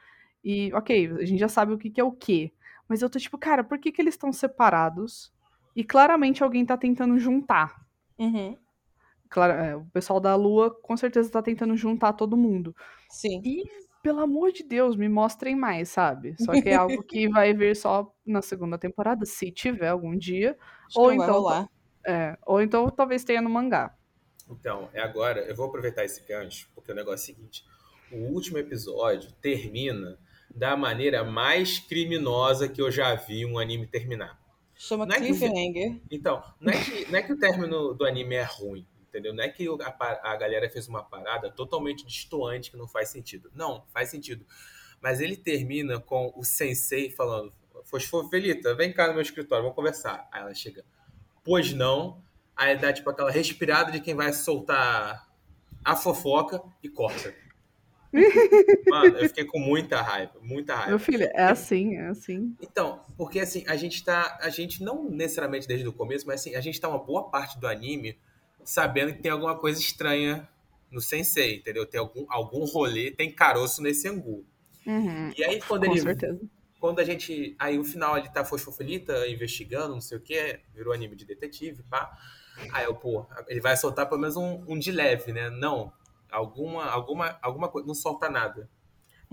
[0.42, 2.52] E, ok, a gente já sabe o que, que é o quê.
[2.88, 5.32] Mas eu tô tipo, cara, por que, que eles estão separados?
[5.74, 7.86] E claramente alguém tá tentando juntar.
[8.18, 8.56] Uhum.
[9.28, 12.74] Claro, é, o pessoal da Lua com certeza tá tentando juntar todo mundo.
[13.10, 13.40] Sim.
[13.44, 13.64] E,
[14.02, 16.34] pelo amor de Deus, me mostrem mais, sabe?
[16.38, 20.56] Só que é algo que vai vir só na segunda temporada, se tiver algum dia.
[20.86, 21.68] Acho Ou então-.
[22.06, 23.94] É, ou então talvez tenha no mangá.
[24.50, 27.64] Então, é agora, eu vou aproveitar esse gancho, porque o negócio é o seguinte:
[28.10, 30.18] o último episódio termina
[30.50, 34.40] da maneira mais criminosa que eu já vi um anime terminar.
[34.74, 36.02] Chama Não é que-.
[36.10, 38.86] Então, não é que, não é que o término do anime é ruim,
[39.18, 39.34] entendeu?
[39.34, 43.50] Não é que a, a galera fez uma parada totalmente distoante que não faz sentido.
[43.54, 44.46] Não, faz sentido.
[45.00, 47.52] Mas ele termina com o sensei falando:
[47.84, 50.28] Fosfofelita, vem cá no meu escritório, vamos conversar.
[50.32, 50.84] Aí ela chega,
[51.44, 52.22] pois não.
[52.56, 55.28] Aí dá tipo aquela respirada de quem vai soltar
[55.84, 57.32] a fofoca e corta.
[58.88, 60.90] Mano, eu fiquei com muita raiva, muita raiva.
[60.90, 62.56] Meu filho, é assim, é assim.
[62.60, 64.38] Então, porque assim, a gente tá.
[64.40, 67.60] A gente não necessariamente desde o começo, mas assim, a gente tá uma boa parte
[67.60, 68.18] do anime
[68.68, 70.46] sabendo que tem alguma coisa estranha
[70.90, 71.86] no Sensei, entendeu?
[71.86, 74.44] Tem algum, algum rolê, tem caroço nesse angu.
[74.86, 76.02] Uhum, E aí, quando com ele.
[76.02, 76.38] certeza.
[76.78, 77.56] Quando a gente.
[77.58, 81.82] Aí o final ele tá fosfofelita investigando, não sei o que, virou anime de detetive,
[81.84, 82.14] pá.
[82.74, 85.48] Aí eu, pô, ele vai soltar pelo menos um, um de leve, né?
[85.48, 85.90] Não.
[86.30, 87.88] Alguma, alguma, alguma coisa.
[87.88, 88.68] Não solta nada.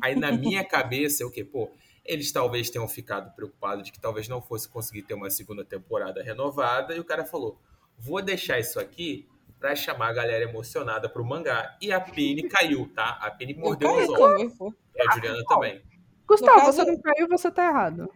[0.01, 1.43] Aí na minha cabeça é o quê?
[1.43, 1.69] Pô,
[2.05, 6.23] eles talvez tenham ficado preocupados de que talvez não fosse conseguir ter uma segunda temporada
[6.23, 6.95] renovada.
[6.95, 7.59] E o cara falou:
[7.97, 9.27] vou deixar isso aqui
[9.59, 11.77] pra chamar a galera emocionada pro mangá.
[11.81, 13.17] E a Penny caiu, tá?
[13.21, 14.17] A Eu mordeu os olhos.
[14.19, 14.73] também, pô.
[14.95, 15.81] E a Juliana também.
[16.27, 18.09] Gustavo, caso- você não caiu, você tá errado.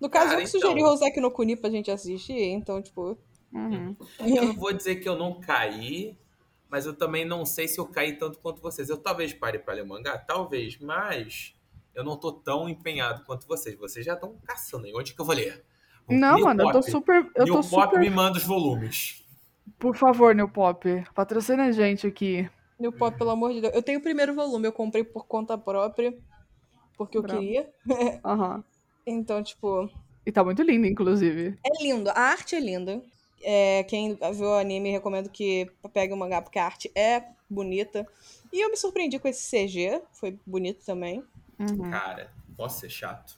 [0.00, 0.88] No caso, Cara, eu que sugeri então.
[0.90, 3.16] Roseki no Kuni pra gente assistir, então, tipo...
[3.52, 3.94] Uhum.
[4.18, 6.18] Eu não vou dizer que eu não caí,
[6.68, 8.88] mas eu também não sei se eu caí tanto quanto vocês.
[8.88, 11.54] Eu talvez pare para ler o mangá, talvez, mas
[11.94, 13.76] eu não tô tão empenhado quanto vocês.
[13.78, 14.92] Vocês já estão caçando aí.
[14.94, 15.64] Onde que eu vou ler?
[16.08, 16.90] O Não, New mano, eu tô Pop.
[16.90, 17.30] super.
[17.36, 18.00] Eu New tô Pop super.
[18.00, 19.21] me manda os volumes.
[19.78, 22.48] Por favor, New Pop, patrocina a gente aqui.
[22.78, 23.74] Meu pop, pelo amor de Deus.
[23.74, 26.16] Eu tenho o primeiro volume, eu comprei por conta própria,
[26.96, 27.40] porque eu Bravo.
[27.40, 27.70] queria.
[28.24, 28.64] Aham.
[29.06, 29.88] Então, tipo,
[30.26, 31.56] E tá muito lindo, inclusive.
[31.64, 32.10] é lindo.
[32.10, 33.02] A arte é linda.
[33.44, 38.06] É, quem viu o anime, recomendo que pegue o mangá, porque a arte é bonita.
[38.52, 41.24] E eu me surpreendi com esse CG, foi bonito também.
[41.58, 41.90] Uhum.
[41.90, 43.36] Cara, posso ser chato?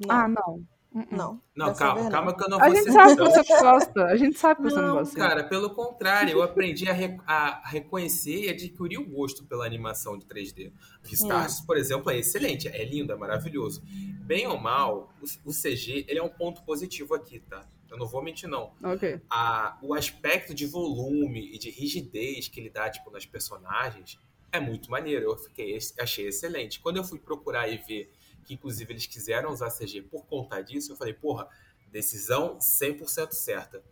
[0.00, 0.64] Não, Ah, não.
[0.94, 1.06] Uh-uh.
[1.10, 1.40] não.
[1.56, 2.10] Não, Dessa calma, não.
[2.10, 4.04] calma que eu não A vou gente ser sabe que você não gosta.
[4.04, 5.16] A gente sabe que você não Não, gosta.
[5.16, 10.18] cara, pelo contrário, eu aprendi a, re- a reconhecer e adquirir o gosto pela animação
[10.18, 10.72] de 3D.
[11.02, 13.82] Beastars, por exemplo, é excelente, é lindo, é maravilhoso.
[14.20, 17.66] Bem ou mal, o, o CG ele é um ponto positivo aqui, tá?
[17.90, 18.72] Eu não vou mentir, não.
[18.82, 19.20] Ok.
[19.30, 24.18] A, o aspecto de volume e de rigidez que ele dá tipo, nas personagens
[24.50, 25.24] é muito maneiro.
[25.30, 26.80] Eu fiquei, achei excelente.
[26.80, 28.10] Quando eu fui procurar e ver
[28.44, 31.48] que, inclusive, eles quiseram usar CG por conta disso, eu falei, porra,
[31.90, 33.82] decisão 100% certa.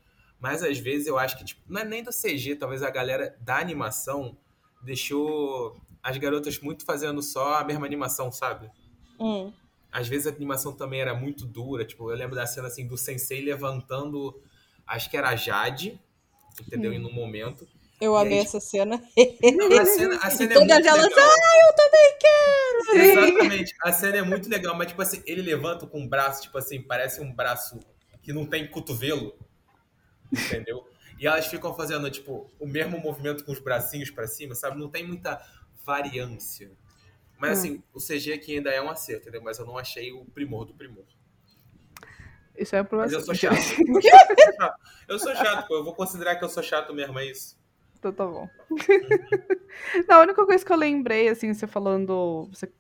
[0.41, 3.37] Mas às vezes eu acho que, tipo, não é nem do CG, talvez a galera
[3.41, 4.37] da animação
[4.83, 8.71] deixou as garotas muito fazendo só a mesma animação, sabe?
[9.19, 9.53] Hum.
[9.93, 11.85] Às vezes a animação também era muito dura.
[11.85, 14.41] Tipo, eu lembro da cena assim do Sensei levantando,
[14.87, 16.01] acho que era a Jade,
[16.59, 16.91] entendeu?
[16.91, 16.95] Hum.
[16.95, 17.69] Em um momento.
[18.01, 18.97] Eu aí, amei essa cena.
[18.97, 21.29] Não, a cena, a cena é Todas muito elas, legal.
[21.29, 23.31] ah, eu também quero!
[23.31, 23.75] Exatamente.
[23.83, 26.81] A cena é muito legal, mas tipo assim, ele levanta com o braço, tipo assim,
[26.83, 27.79] parece um braço
[28.23, 29.35] que não tem cotovelo,
[30.33, 30.87] entendeu?
[31.19, 34.79] E elas ficam fazendo, tipo, o mesmo movimento com os bracinhos pra cima, sabe?
[34.79, 35.41] Não tem muita
[35.85, 36.73] variância.
[37.39, 37.53] Mas Hum.
[37.53, 39.43] assim, o CG aqui ainda é um acerto, entendeu?
[39.43, 41.05] Mas eu não achei o primor do primor.
[42.57, 43.13] Isso é um problema.
[43.13, 43.55] Mas eu sou chato.
[43.57, 44.75] Eu sou chato.
[45.09, 45.77] Eu sou chato, pô.
[45.77, 47.59] Eu vou considerar que eu sou chato mesmo, é isso.
[48.01, 48.49] Então tá bom.
[50.09, 52.73] Não, a única coisa que eu lembrei, assim, você falando, você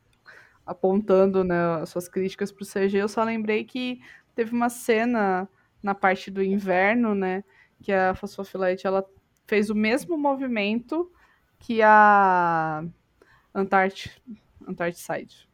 [0.66, 4.00] apontando né, as suas críticas pro CG, eu só lembrei que
[4.34, 5.48] teve uma cena
[5.82, 7.44] na parte do inverno, né?
[7.82, 9.04] que a fosfofilete ela
[9.46, 11.10] fez o mesmo movimento
[11.58, 12.84] que a
[13.54, 14.08] Antart
[14.66, 15.48] Antarcticide.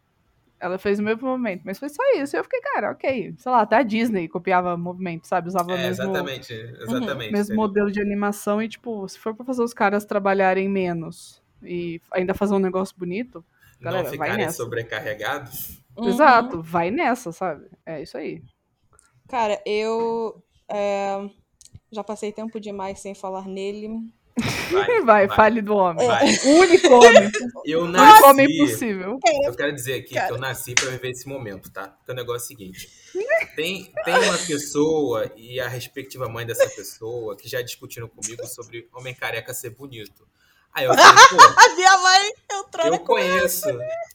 [0.58, 2.34] Ela fez o mesmo movimento, mas foi só isso.
[2.34, 3.34] E eu fiquei, cara, ok.
[3.36, 5.48] Sei lá, até a Disney copiava movimento, sabe?
[5.48, 7.32] Usava o É, mesmo, exatamente, exatamente.
[7.32, 7.56] mesmo entendeu?
[7.56, 12.34] modelo de animação e, tipo, se for pra fazer os caras trabalharem menos e ainda
[12.34, 13.44] fazer um negócio bonito,
[13.80, 14.62] galera, Não vai ficarem nessa.
[14.62, 15.80] sobrecarregados.
[15.96, 16.08] Uhum.
[16.08, 17.66] exato, vai nessa, sabe?
[17.84, 18.42] É isso aí.
[19.28, 21.28] Cara, eu é,
[21.90, 23.88] já passei tempo demais sem falar nele.
[24.72, 26.06] Vai, Vai, fale do homem.
[26.06, 26.26] vai.
[26.44, 27.30] O único homem.
[27.64, 28.58] Eu O único homem nasci.
[28.58, 29.18] possível.
[29.44, 31.88] Eu quero dizer aqui que eu nasci pra viver esse momento, tá?
[31.88, 32.88] Porque o negócio é o seguinte:
[33.56, 38.88] tem, tem uma pessoa e a respectiva mãe dessa pessoa que já discutiram comigo sobre
[38.94, 40.26] homem careca ser bonito.
[40.72, 43.66] Aí eu falei, pô, A minha mãe entrou eu conheço.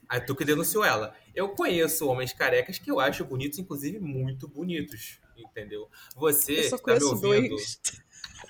[0.08, 1.14] Aí tu que denunciou ela.
[1.34, 5.20] Eu conheço homens carecas que eu acho bonitos, inclusive muito bonitos.
[5.36, 5.90] Entendeu?
[6.16, 7.50] Você Eu só que tá me ouvindo.
[7.50, 7.80] dois.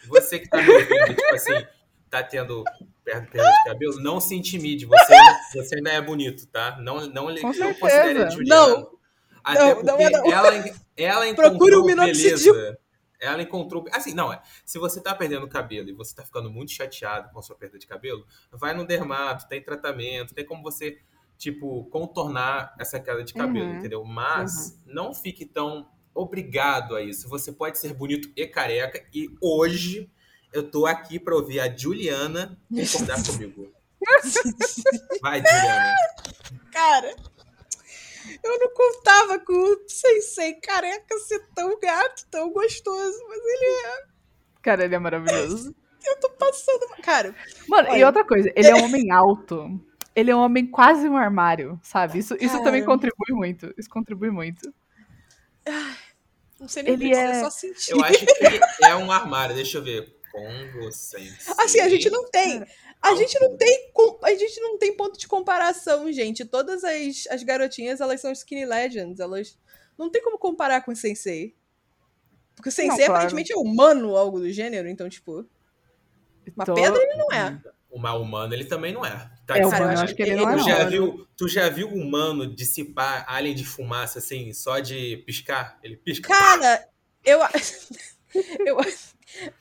[0.08, 1.66] Você que tá me ouvindo, tipo assim,
[2.12, 2.64] tá tendo
[3.04, 4.86] perda de cabelo, não se intimide.
[4.86, 5.16] Você,
[5.56, 6.78] você ainda é bonito, tá?
[6.82, 8.68] Não, não, não considere Juliana.
[8.68, 8.92] Não.
[9.44, 10.32] Até Não, porque não não.
[10.32, 12.78] ela, ela encontrou um beleza.
[13.20, 13.86] Ela encontrou.
[13.92, 14.42] Assim, não, é.
[14.66, 17.80] Se você tá perdendo cabelo e você tá ficando muito chateado com a sua perda
[17.80, 21.00] de cabelo, vai no dermato, tem tratamento, tem como você,
[21.38, 23.78] tipo, contornar essa queda de cabelo, Uhum.
[23.78, 24.04] entendeu?
[24.04, 27.28] Mas não fique tão obrigado a isso.
[27.30, 30.10] Você pode ser bonito e careca, e hoje
[30.54, 33.72] eu tô aqui pra ouvir a Juliana concordar comigo.
[35.22, 35.96] Vai, Juliana.
[36.72, 37.16] Cara,
[38.44, 44.04] eu não contava com o Sensei careca ser tão gato, tão gostoso, mas ele é.
[44.62, 45.76] Cara, ele é maravilhoso.
[46.06, 46.88] Eu tô passando.
[47.04, 47.36] Cara,
[47.68, 48.08] Mano, e Olha.
[48.08, 49.80] outra coisa, ele é um homem alto.
[50.16, 52.20] Ele é um homem quase um armário, sabe?
[52.20, 53.74] Isso, isso também contribui muito.
[53.78, 54.74] Isso contribui muito.
[56.60, 57.92] não sei nem Ele é- só sentir.
[57.92, 59.56] Eu acho que é um armário.
[59.56, 60.16] Deixa eu ver.
[60.32, 61.46] Com vocês.
[61.58, 62.64] Assim, a gente não tem.
[63.02, 63.92] A gente não tem.
[64.24, 66.46] A gente não tem ponto de comparação, gente.
[66.46, 69.20] Todas as, as garotinhas, elas são skinny legends.
[69.20, 69.58] Elas.
[69.98, 71.56] Não tem como comparar com o Sensei.
[72.56, 73.14] Porque o Sensei Não, claro.
[73.14, 75.46] aparentemente é humano, algo do gênero, então, tipo.
[76.56, 77.60] Uma Tô- pedra ele não é.
[77.90, 79.30] O mal humano ele também não é.
[79.46, 81.48] Tá É, o eu humano, acho que ele ele não é Tu já, viu, tu
[81.50, 85.78] já viu um humano dissipar alien de fumaça assim, só de piscar?
[85.84, 86.30] Ele pisca.
[86.30, 86.88] Cara,
[87.26, 87.44] eu.
[87.44, 87.52] a-
[88.66, 88.78] eu,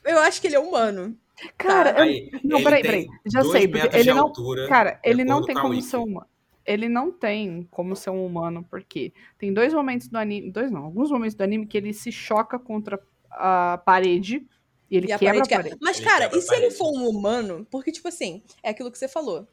[0.05, 1.17] eu acho que ele é humano.
[1.57, 3.07] Cara, eu- Aí, não, ele peraí, peraí.
[3.27, 4.23] Já sei, porque ele não.
[4.25, 6.27] altura, Cara, de ele não tem com a como ser humano.
[6.67, 10.51] Ele não tem como ser um humano, porque tem dois momentos do anime.
[10.51, 14.47] Dois não, alguns momentos do anime que ele se choca contra a parede
[14.91, 15.63] e ele E a quebra parede a quebra.
[15.65, 15.79] parede.
[15.83, 17.67] Mas, Ele cara, e a se ele for um humano?
[17.71, 19.49] Porque, tipo assim, é aquilo que você falou.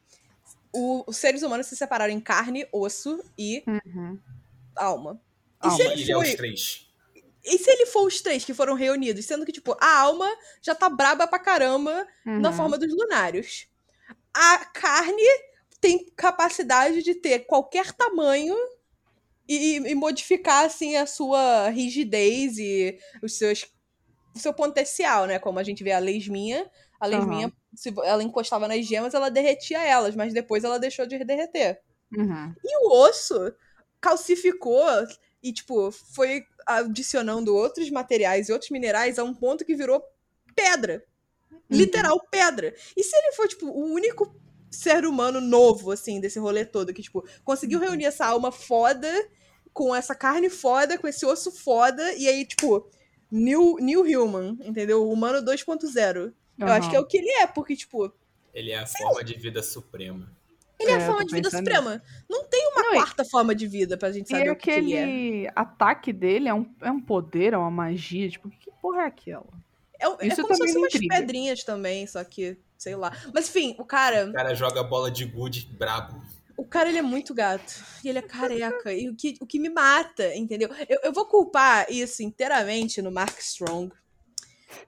[0.74, 4.20] O- os seres humanos se separaram em carne, osso e Uhum.
[4.76, 5.20] alma.
[5.64, 5.78] E Alma.
[5.78, 6.36] se ele ele é os foi.
[6.36, 6.87] três.
[7.48, 10.30] E se ele for os três que foram reunidos, sendo que, tipo, a alma
[10.62, 12.56] já tá braba pra caramba na Uhum.
[12.56, 13.68] forma dos lunários.
[14.34, 15.24] A carne
[15.82, 18.56] tem capacidade de ter qualquer tamanho
[19.48, 23.66] e, e modificar, assim, a sua rigidez e os seus,
[24.36, 25.40] o seu potencial, né?
[25.40, 26.70] Como a gente vê a lesminha.
[27.00, 31.24] A lesminha, se ela encostava nas gemas, ela derretia elas, mas depois ela deixou de
[31.24, 31.80] derreter.
[32.16, 32.54] Uhum.
[32.64, 33.54] E o osso
[34.02, 34.84] calcificou
[35.42, 40.04] e, tipo, foi adicionando outros materiais e outros minerais a um ponto que virou
[40.56, 41.04] pedra.
[41.70, 42.74] Literal pedra.
[42.96, 44.36] E se ele for, tipo, o único
[44.70, 49.12] ser humano novo, assim, desse rolê todo, que, tipo, conseguiu reunir essa alma foda
[49.74, 52.90] com essa carne foda, com esse osso foda, e aí, tipo,
[53.30, 55.04] New, new Human, entendeu?
[55.04, 56.34] O Humano 2.0.
[56.58, 58.12] Eu acho que é o que ele é, porque, tipo,
[58.54, 60.36] Ele é a forma de vida suprema.
[60.80, 62.02] Ele é, É, a forma de vida suprema.
[62.30, 64.64] Não tem uma Não, e- quarta forma de vida pra gente E saber o que,
[64.64, 65.02] que ele é.
[65.04, 68.30] aquele ataque dele é um, é um poder, é uma magia.
[68.30, 69.48] Tipo, que porra é aquela?
[70.00, 71.16] É, é Isso como se também fosse me umas intriga.
[71.16, 73.12] pedrinhas também, só que, sei lá.
[73.34, 76.22] Mas enfim, o cara, O cara joga bola de gude brabo.
[76.56, 77.84] o cara ele é muito gato.
[78.04, 78.94] E ele é careca.
[78.94, 80.70] e o que, o que me mata, entendeu?
[80.88, 83.92] Eu, eu vou culpar isso inteiramente no Mark Strong.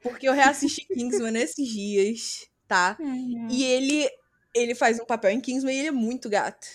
[0.04, 2.96] Porque eu reassisti Kingsman esses dias, tá?
[3.50, 4.08] E ele
[4.54, 6.68] ele faz um papel em Kingsman e ele é muito gato.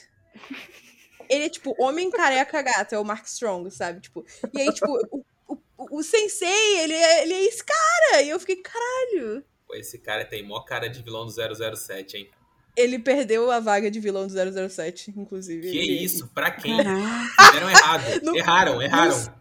[1.29, 4.01] Ele é tipo homem careca gato, é o Mark Strong, sabe?
[4.01, 8.23] Tipo, e aí, tipo, o, o, o Sensei, ele é, ele é esse cara.
[8.23, 9.45] E eu fiquei, caralho.
[9.67, 11.33] Pô, esse cara tem mó cara de vilão do
[11.77, 12.31] 007, hein?
[12.77, 15.71] Ele perdeu a vaga de vilão do 007, inclusive.
[15.71, 16.29] Que Ele- isso?
[16.35, 16.77] Pra quem?
[16.77, 18.03] Fizeram errado.
[18.23, 19.35] Não- erraram, erraram.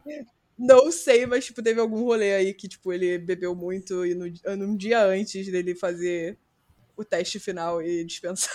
[0.58, 4.26] Não sei, mas, tipo, teve algum rolê aí que, tipo, ele bebeu muito e no,
[4.56, 6.38] num dia antes dele fazer
[6.96, 8.54] o teste final e dispensar.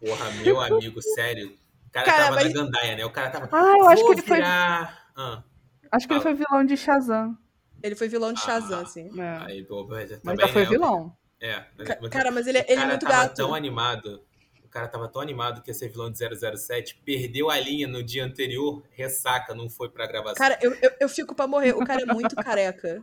[0.00, 1.48] Porra, meu amigo, sério.
[1.86, 3.04] O cara, Cara, tava mas- na gandaia, né?
[3.04, 3.48] O cara tava.
[3.52, 4.36] Ah, eu acho que "Vou ele foi.
[4.36, 5.42] virar." Ah,
[5.90, 7.36] Acho que ele foi vilão de Shazam.
[7.82, 8.82] Ele foi vilão de Shazam, Ah.
[8.82, 9.20] assim.
[9.20, 9.36] É.
[9.46, 11.16] Aí, pô, mas Mas também, já foi né, vilão.
[11.40, 11.64] É.
[11.76, 13.36] Mas- Cara, mas ele, o ele é cara muito tava gato.
[13.36, 14.22] tão animado.
[14.62, 18.02] O cara tava tão animado que ia ser vilão de 007, perdeu a linha no
[18.02, 20.34] dia anterior, ressaca, não foi pra gravação.
[20.36, 21.72] Cara, eu, eu, eu fico pra morrer.
[21.72, 23.02] O cara é muito careca.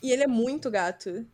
[0.00, 1.26] E ele é muito gato.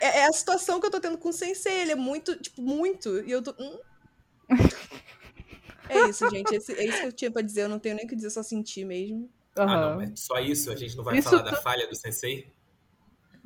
[0.00, 1.80] É, é a situação que eu tô tendo com o Sensei.
[1.82, 3.20] Ele é muito, tipo, muito.
[3.20, 3.54] E eu tô.
[3.58, 3.78] hum.
[5.88, 6.54] É isso, gente.
[6.54, 7.62] Esse- é isso que eu tinha pra dizer.
[7.62, 9.28] Eu não tenho nem o que dizer, só sentir mesmo.
[9.56, 10.70] ah, não, mas só isso?
[10.70, 12.48] A gente não vai Isso falar da tu- falha do Sensei?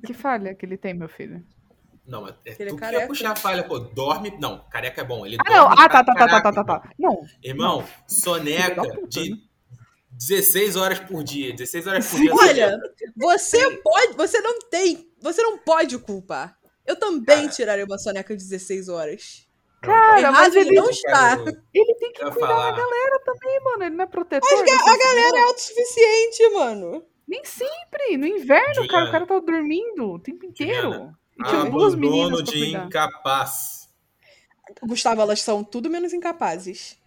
[0.04, 1.42] Que falha que ele tem, meu filho?
[2.06, 3.02] Não, mas é Ele é tu que careca.
[3.04, 3.78] ia puxar a falha, pô.
[3.78, 4.36] Dorme.
[4.38, 5.24] Não, careca é bom.
[5.24, 5.56] Ele Ah, não.
[5.68, 6.90] dorme Ah, tá, tá, tá, tá, tá, tá, tá.
[6.98, 7.22] Não.
[7.42, 9.36] Irmão, Filho soneca da puta, de né?
[10.18, 11.52] 16 horas por dia.
[11.52, 12.34] 16 horas por dia.
[12.34, 12.78] Olha,
[13.16, 14.14] você pode.
[14.16, 15.10] Você não tem.
[15.20, 16.56] Você não pode culpar.
[16.86, 17.48] Eu também Cara.
[17.48, 19.46] tiraria uma soneca de 16 horas.
[19.82, 21.36] Cara, Errado mas ele ele, não está.
[21.74, 22.70] ele tem que cuidar falar.
[22.70, 23.84] da galera também, mano.
[23.84, 24.58] Ele não é protetor.
[24.58, 27.04] A dessas galera é autossuficiente, mano.
[27.28, 28.16] Nem sempre.
[28.16, 29.08] No inverno, cara, Juliana.
[29.08, 30.82] o cara tá dormindo o tempo inteiro.
[30.90, 32.86] Juliana, E tinha duas meninas de cuidar.
[32.86, 33.88] incapaz.
[34.82, 36.98] Gustavo, elas são tudo menos incapazes.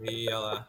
[0.00, 0.68] E olha lá.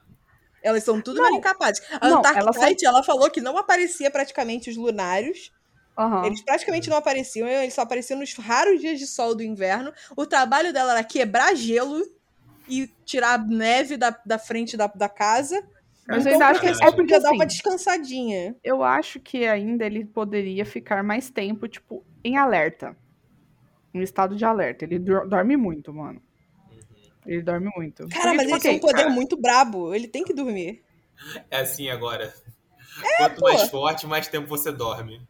[0.63, 1.35] Elas são tudo Não.
[1.35, 1.83] incapazes.
[1.99, 5.51] A Não, são- Night, ela falou que não aparecia praticamente os lunários.
[5.97, 6.25] Aham.
[6.25, 9.91] Eles praticamente não apareciam, eles só apareciam nos raros dias de sol do inverno.
[10.15, 12.01] O trabalho dela era quebrar gelo
[12.67, 15.61] e tirar neve da, da frente da, da casa.
[16.07, 18.55] Mas eu então, ainda acho que é porque podia dar assim, uma descansadinha.
[18.63, 22.95] eu acho que ainda ele poderia ficar mais tempo, tipo, em alerta.
[23.93, 24.83] Em estado de alerta.
[24.85, 26.21] Ele dor- dorme muito, mano.
[27.25, 28.07] Ele dorme muito.
[28.09, 29.09] Cara, Porque, mas tipo, ele tem um poder cara.
[29.09, 29.93] muito brabo.
[29.93, 30.83] Ele tem que dormir.
[31.49, 32.33] É assim agora.
[33.17, 33.45] Quanto pô.
[33.45, 35.21] mais forte, mais tempo você dorme.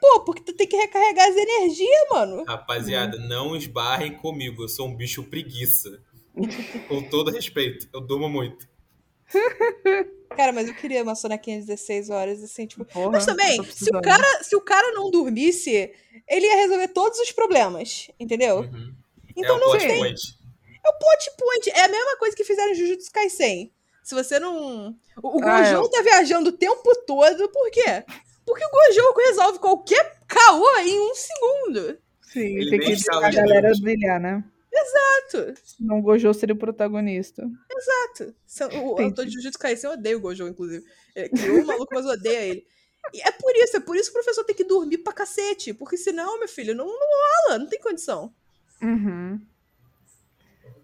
[0.00, 2.44] Pô, porque tu tem que recarregar as energias, mano.
[2.44, 4.62] Rapaziada, não esbarrem comigo.
[4.62, 6.00] Eu sou um bicho preguiça.
[6.88, 7.88] Com todo respeito.
[7.92, 8.68] Eu durmo muito.
[10.36, 12.84] Cara, mas eu queria uma sonequinha de 16 horas, assim, tipo.
[12.84, 15.92] porra, Mas também, se o, cara, se o cara não dormisse,
[16.28, 18.60] ele ia resolver todos os problemas, entendeu?
[18.60, 18.94] Uhum.
[19.36, 19.98] Então é não tem.
[19.98, 20.37] point.
[20.84, 21.70] É o plot point.
[21.70, 23.72] É a mesma coisa que fizeram em Jujutsu Kaisen.
[24.02, 24.96] Se você não.
[25.22, 25.90] O, o Ah, Gojo é.
[25.90, 28.04] tá viajando o tempo todo, por quê?
[28.46, 31.98] Porque o Gojo resolve qualquer caô em um segundo.
[32.22, 33.80] Sim, Ele tem que deixar a galera Deus.
[33.80, 34.42] brilhar, né?
[34.72, 35.54] Exato.
[35.64, 37.42] Senão o Gojo seria o protagonista.
[37.70, 38.34] Exato.
[38.76, 39.02] O Entendi.
[39.02, 40.84] autor de Jujutsu Kaisen odeia o Gojo, inclusive.
[41.14, 42.64] Ele criou o maluco, mas odeia ele.
[43.12, 45.72] E é por isso, é por isso que o professor tem que dormir pra cacete.
[45.74, 47.08] Porque senão, meu filho, não, não
[47.46, 48.32] rola, não tem condição.
[48.82, 49.40] Uhum.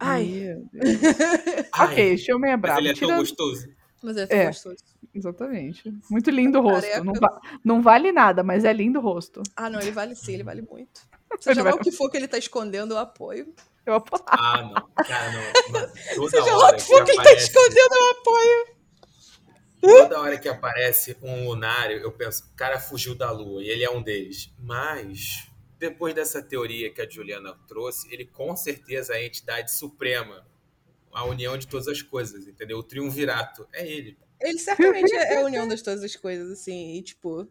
[0.06, 0.56] Ai.
[1.72, 2.80] Ai, ok, show meio mas brabo.
[2.80, 3.68] ele é tão gostoso.
[4.02, 4.46] mas é, É.
[4.46, 4.76] gostoso.
[5.14, 5.92] Exatamente.
[6.10, 7.04] Muito lindo o rosto.
[7.04, 9.42] Não, va- não vale nada, mas é lindo o rosto.
[9.56, 11.02] Ah, não, ele vale sim, ele vale muito.
[11.40, 13.52] Seja lá o que for que ele tá escondendo, eu apoio.
[13.86, 15.04] Eu apo- Ah, não.
[15.04, 15.30] Cara,
[16.16, 16.28] não.
[16.28, 18.74] Seja lá o que for que ele tá aparece- escondendo, eu apoio.
[20.08, 23.84] Toda hora que aparece um lunário, eu penso, o cara fugiu da lua e ele
[23.84, 24.50] é um deles.
[24.58, 25.48] Mas,
[25.88, 30.46] depois dessa teoria que a Juliana trouxe, ele com certeza é a entidade suprema.
[31.12, 32.78] A união de todas as coisas, entendeu?
[32.78, 33.68] O triunvirato.
[33.72, 34.18] É ele.
[34.40, 36.96] Ele certamente é a união das todas as coisas, assim.
[36.96, 37.46] E, tipo,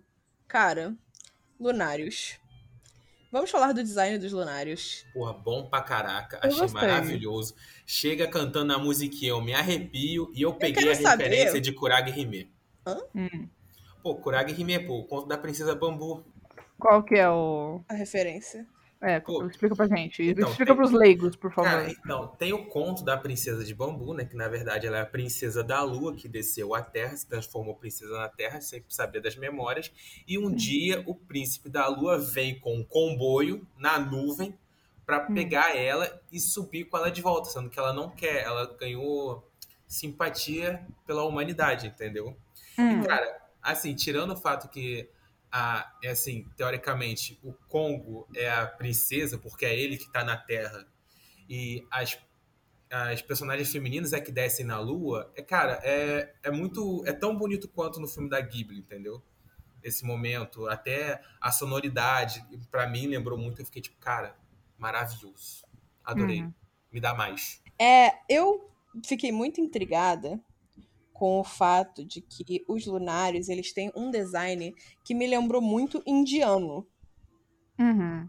[0.47, 0.95] cara,
[1.59, 2.37] lunários.
[3.31, 5.05] Vamos falar do design dos lunários.
[5.13, 6.39] Porra, bom pra caraca.
[6.43, 6.81] Eu Achei gostei.
[6.81, 7.55] maravilhoso.
[7.85, 11.71] Chega cantando a musiquinha, eu me arrepio e eu peguei quero a saber- referência de
[11.71, 12.51] Kurage Hime.
[13.15, 13.47] Hum.
[14.03, 16.23] Pô, Kurage Hime, pô, o conto da princesa bambu.
[16.83, 17.81] Qual que é o.
[17.87, 18.67] A referência.
[18.99, 20.21] É, Pô, explica pra gente.
[20.23, 21.69] então, explica tem- pros leigos, por favor.
[21.69, 24.23] Cara, então, tem o conto da princesa de bambu, né?
[24.23, 27.75] Que na verdade ela é a princesa da lua que desceu à Terra, se transformou
[27.75, 29.91] princesa na Terra, sem saber das memórias.
[30.25, 34.57] E um dia o príncipe da lua vem com um comboio na nuvem
[35.05, 35.33] pra Hum.
[35.33, 38.43] pegar ela e subir com ela de volta, sendo que ela não quer.
[38.43, 39.45] Ela ganhou
[39.85, 42.37] simpatia pela humanidade, entendeu?
[42.79, 43.03] Hum.
[43.03, 45.09] Cara, assim, tirando o fato que,
[45.55, 50.35] a, é assim, teoricamente, o Congo é a princesa, porque é ele que tá na
[50.35, 50.83] Terra,
[51.47, 52.17] e as,
[52.89, 57.03] as personagens femininas é que descem na Lua, é, cara, é, é muito.
[57.05, 59.21] É tão bonito quanto no filme da Ghibli, entendeu?
[59.83, 64.35] Esse momento, até a sonoridade, pra mim lembrou muito, eu fiquei tipo, cara,
[64.75, 65.63] maravilhoso.
[66.03, 66.41] Adorei.
[66.41, 66.53] Uhum.
[66.91, 67.61] Me dá mais.
[67.79, 68.71] É, eu
[69.05, 70.39] fiquei muito intrigada
[71.23, 76.03] com o fato de que os lunários, eles têm um design que me lembrou muito
[76.05, 76.85] indiano.
[77.79, 78.27] Uhum.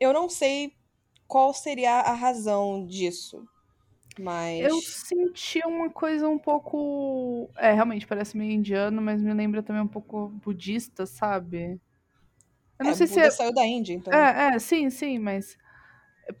[0.00, 0.74] Eu não sei
[1.28, 3.46] qual seria a razão disso,
[4.18, 7.48] mas Eu senti uma coisa um pouco.
[7.56, 11.80] É, realmente parece meio indiano, mas me lembra também um pouco budista, sabe?
[12.76, 13.30] Eu não é, sei se Buda é.
[13.30, 14.12] saiu da Índia, então.
[14.12, 15.56] É, é, sim, sim, mas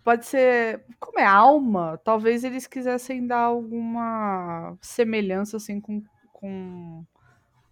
[0.04, 0.84] pode ser.
[1.00, 6.02] Como é alma, talvez eles quisessem dar alguma semelhança, assim, com,
[6.32, 7.04] com,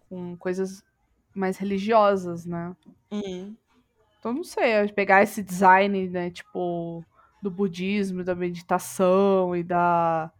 [0.09, 0.83] com coisas
[1.35, 2.75] mais religiosas, né?
[3.11, 3.55] Uhum.
[4.19, 7.03] Então, não sei, eu pegar esse design, né, tipo,
[7.41, 10.31] do budismo, da meditação e da.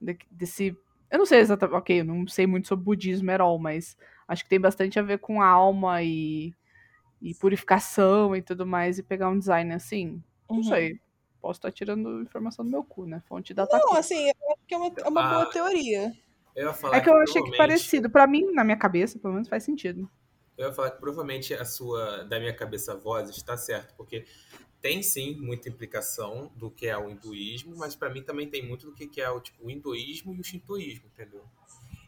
[0.00, 0.76] de- desse.
[1.10, 1.76] Eu não sei exatamente.
[1.78, 3.96] Ok, eu não sei muito sobre budismo at all, mas
[4.28, 6.52] acho que tem bastante a ver com alma e,
[7.22, 10.22] e purificação e tudo mais, e pegar um design assim.
[10.52, 10.64] Não Uhum.
[10.64, 11.00] sei.
[11.40, 13.20] Posso estar tirando informação do meu cu, né?
[13.26, 16.12] Fonte da Não, assim, eu acho que é uma, é uma boa Ah, teoria.
[16.54, 18.10] Eu ia falar É que eu achei que parecido.
[18.10, 20.08] Pra mim, na minha cabeça, pelo menos faz sentido.
[20.56, 24.24] Eu ia falar que provavelmente a sua, da minha cabeça, voz está certo, porque
[24.80, 28.86] tem sim muita implicação do que é o hinduísmo, mas para mim também tem muito
[28.86, 31.44] do que que é o, tipo, o hinduísmo e o shintoísmo, entendeu?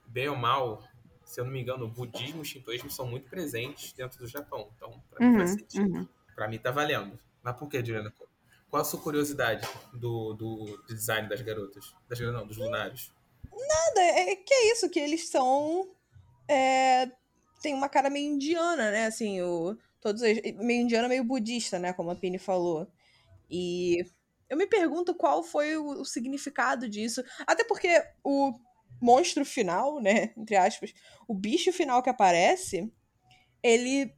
[0.07, 0.83] Bem ou mal,
[1.25, 4.27] se eu não me engano, o budismo e o shintoísmo são muito presentes dentro do
[4.27, 4.71] Japão.
[4.77, 5.91] Então, para mim faz Uhum, sentido.
[5.95, 6.09] uhum.
[6.35, 7.19] Pra mim tá valendo.
[7.43, 8.13] Mas por que, Juliana?
[8.75, 11.95] Qual a sua curiosidade do, do design das garotas?
[12.09, 13.13] Das garotas não, dos lunários.
[13.53, 15.95] Nada, é que é isso, que eles são.
[16.49, 17.09] É,
[17.63, 19.07] tem uma cara meio indiana, né?
[19.07, 21.93] Assim, o, todos meio indiana, meio budista, né?
[21.93, 22.89] Como a Pini falou.
[23.49, 24.05] E
[24.51, 27.23] eu me pergunto qual foi o, o significado disso.
[27.47, 28.59] Até porque o
[29.01, 30.33] monstro final, né?
[30.37, 30.93] Entre aspas,
[31.29, 32.93] o bicho final que aparece,
[33.63, 34.13] ele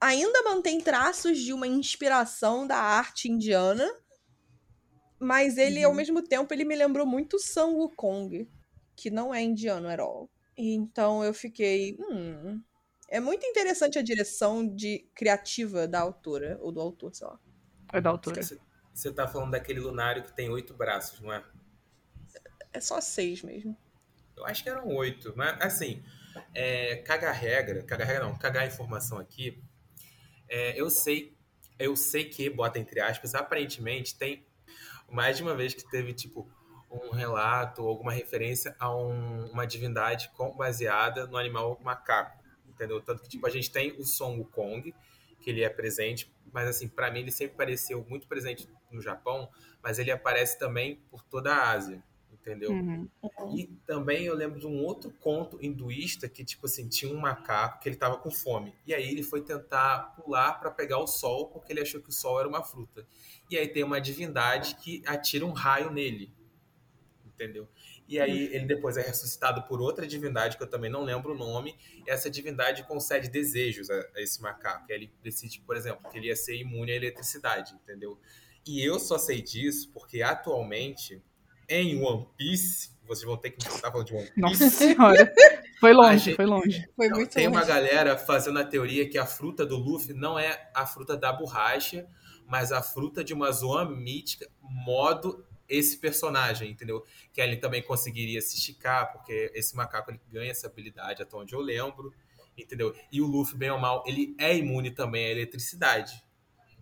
[0.00, 3.88] ainda mantém traços de uma inspiração da arte indiana.
[5.18, 5.94] Mas ele, ao Uhum.
[5.94, 8.50] mesmo tempo, ele me lembrou muito Sun Wukong,
[8.96, 10.30] que não é indiano at all.
[10.56, 11.96] E Então eu fiquei.
[12.00, 12.62] Hum,
[13.08, 17.38] é muito interessante a direção de criativa da autora, ou do autor, sei lá.
[17.92, 18.16] É da.
[18.16, 18.58] Você,
[18.92, 21.44] você tá falando daquele lunário que tem oito braços, não é?
[22.72, 23.76] É só seis mesmo.
[24.36, 26.02] Eu acho que eram oito, mas assim,
[26.54, 29.62] é, cagar regra, cagar regra não, cagar informação aqui,
[30.50, 31.36] é, eu sei,
[31.78, 34.46] eu sei que, bota entre aspas, aparentemente tem
[35.10, 36.48] mais de uma vez que teve, tipo,
[36.90, 43.00] um relato, alguma referência a um- uma divindade com- baseada no animal macaco, entendeu?
[43.00, 44.94] Tanto que, tipo, a gente tem o Son Wukong,
[45.40, 49.48] que ele é presente, mas assim, para mim ele sempre pareceu muito presente no Japão,
[49.82, 52.02] mas ele aparece também por toda a Ásia,
[52.40, 52.70] entendeu?
[52.70, 53.08] Uhum.
[53.54, 57.80] E também eu lembro de um outro conto hinduísta que, tipo assim, tinha um macaco
[57.80, 58.74] que ele tava com fome.
[58.86, 62.12] E aí ele foi tentar pular para pegar o sol, porque ele achou que o
[62.12, 63.06] sol era uma fruta.
[63.50, 66.32] E aí tem uma divindade que atira um raio nele.
[67.26, 67.68] Entendeu?
[68.06, 71.38] E aí ele depois é ressuscitado por outra divindade, que eu também não lembro o
[71.38, 71.76] nome.
[72.06, 74.86] E essa divindade concede desejos a, a esse macaco.
[74.88, 78.18] E aí ele decide, por exemplo, que ele ia ser imune à eletricidade, entendeu?
[78.66, 81.22] E eu só sei disso porque atualmente,
[81.70, 84.40] em One Piece, vocês vão ter que me escutar falando de One Piece.
[84.40, 85.32] Nossa senhora.
[85.80, 86.88] Foi longe, gente- foi longe.
[86.94, 87.68] Foi Não, muito tem uma longe.
[87.72, 92.06] galera fazendo a teoria que a fruta do Luffy não é a fruta da borracha,
[92.46, 97.04] mas a fruta de uma zona mítica, modo esse personagem, entendeu?
[97.32, 101.54] Que ele também conseguiria se esticar, porque esse macaco ele ganha essa habilidade, até onde
[101.54, 102.12] eu lembro,
[102.58, 102.92] entendeu?
[103.10, 106.22] E o Luffy, bem ou mal, ele é imune também à eletricidade.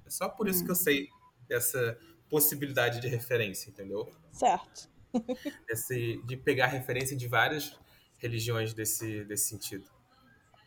[0.07, 1.09] É só por isso que eu sei
[1.47, 4.11] dessa possibilidade de referência, entendeu?
[4.33, 4.89] Certo.
[5.69, 7.79] Esse, de pegar referência de várias
[8.19, 9.89] religiões desse, desse sentido.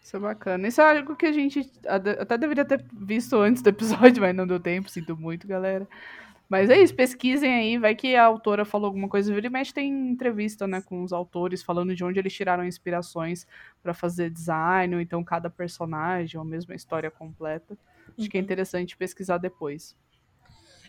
[0.01, 0.67] Isso é bacana.
[0.67, 4.47] Isso é algo que a gente até deveria ter visto antes do episódio, mas não
[4.47, 5.87] deu tempo, sinto muito, galera.
[6.49, 9.33] Mas é isso, pesquisem aí, vai que a autora falou alguma coisa.
[9.33, 13.47] Vira e mexe tem entrevista, né, com os autores, falando de onde eles tiraram inspirações
[13.81, 17.77] pra fazer design, ou então cada personagem, ou mesmo a história completa.
[18.17, 19.95] Acho que é interessante pesquisar depois.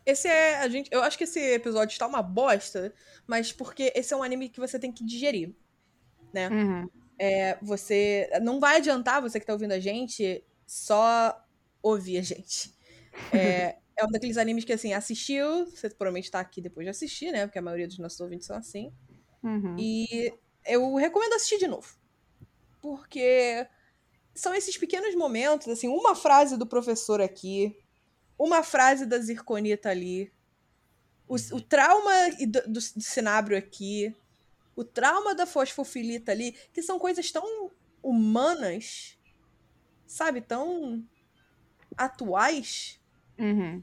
[0.04, 0.58] Esse é.
[0.58, 2.92] A gente, eu acho que esse episódio está uma bosta,
[3.26, 5.54] mas porque esse é um anime que você tem que digerir.
[6.48, 6.88] Uhum.
[7.18, 8.28] É, você.
[8.42, 11.38] Não vai adiantar você que tá ouvindo a gente só
[11.82, 12.72] ouvir a gente.
[13.32, 17.30] É, é um daqueles animes que, assim, assistiu, você provavelmente tá aqui depois de assistir,
[17.30, 17.46] né?
[17.46, 18.92] Porque a maioria dos nossos ouvintes são assim.
[19.42, 19.76] Uhum.
[19.78, 20.32] E
[20.66, 21.96] eu recomendo assistir de novo.
[22.80, 23.66] Porque
[24.34, 27.76] são esses pequenos momentos, assim, uma frase do professor aqui,
[28.38, 30.32] uma frase da Zirconita ali,
[31.28, 32.12] o, o trauma
[32.46, 34.14] do, do, do Cinábrio aqui,
[34.74, 37.70] o trauma da fosfofilita ali, que são coisas tão
[38.02, 39.18] humanas,
[40.06, 40.40] sabe?
[40.40, 41.06] Tão
[41.96, 42.98] atuais,
[43.38, 43.82] Uhum.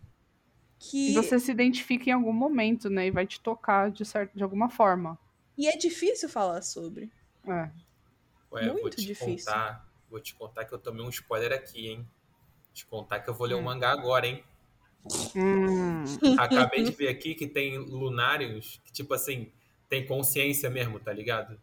[0.77, 1.11] que...
[1.11, 4.43] E você se identifica em algum momento, né, e vai te tocar de, certo, de
[4.43, 5.17] alguma forma.
[5.57, 7.11] E é difícil falar sobre.
[7.45, 7.69] É.
[8.51, 9.51] Ué, vou Muito te difícil.
[9.51, 12.07] Contar, vou te contar que eu tomei um spoiler aqui, hein?
[12.73, 13.63] Te contar que eu vou ler o Hum.
[13.63, 14.43] mangá agora, hein?
[15.35, 16.35] Hum.
[16.37, 19.51] Acabei de ver aqui que tem lunários que, tipo assim,
[19.89, 21.59] tem consciência mesmo, tá ligado?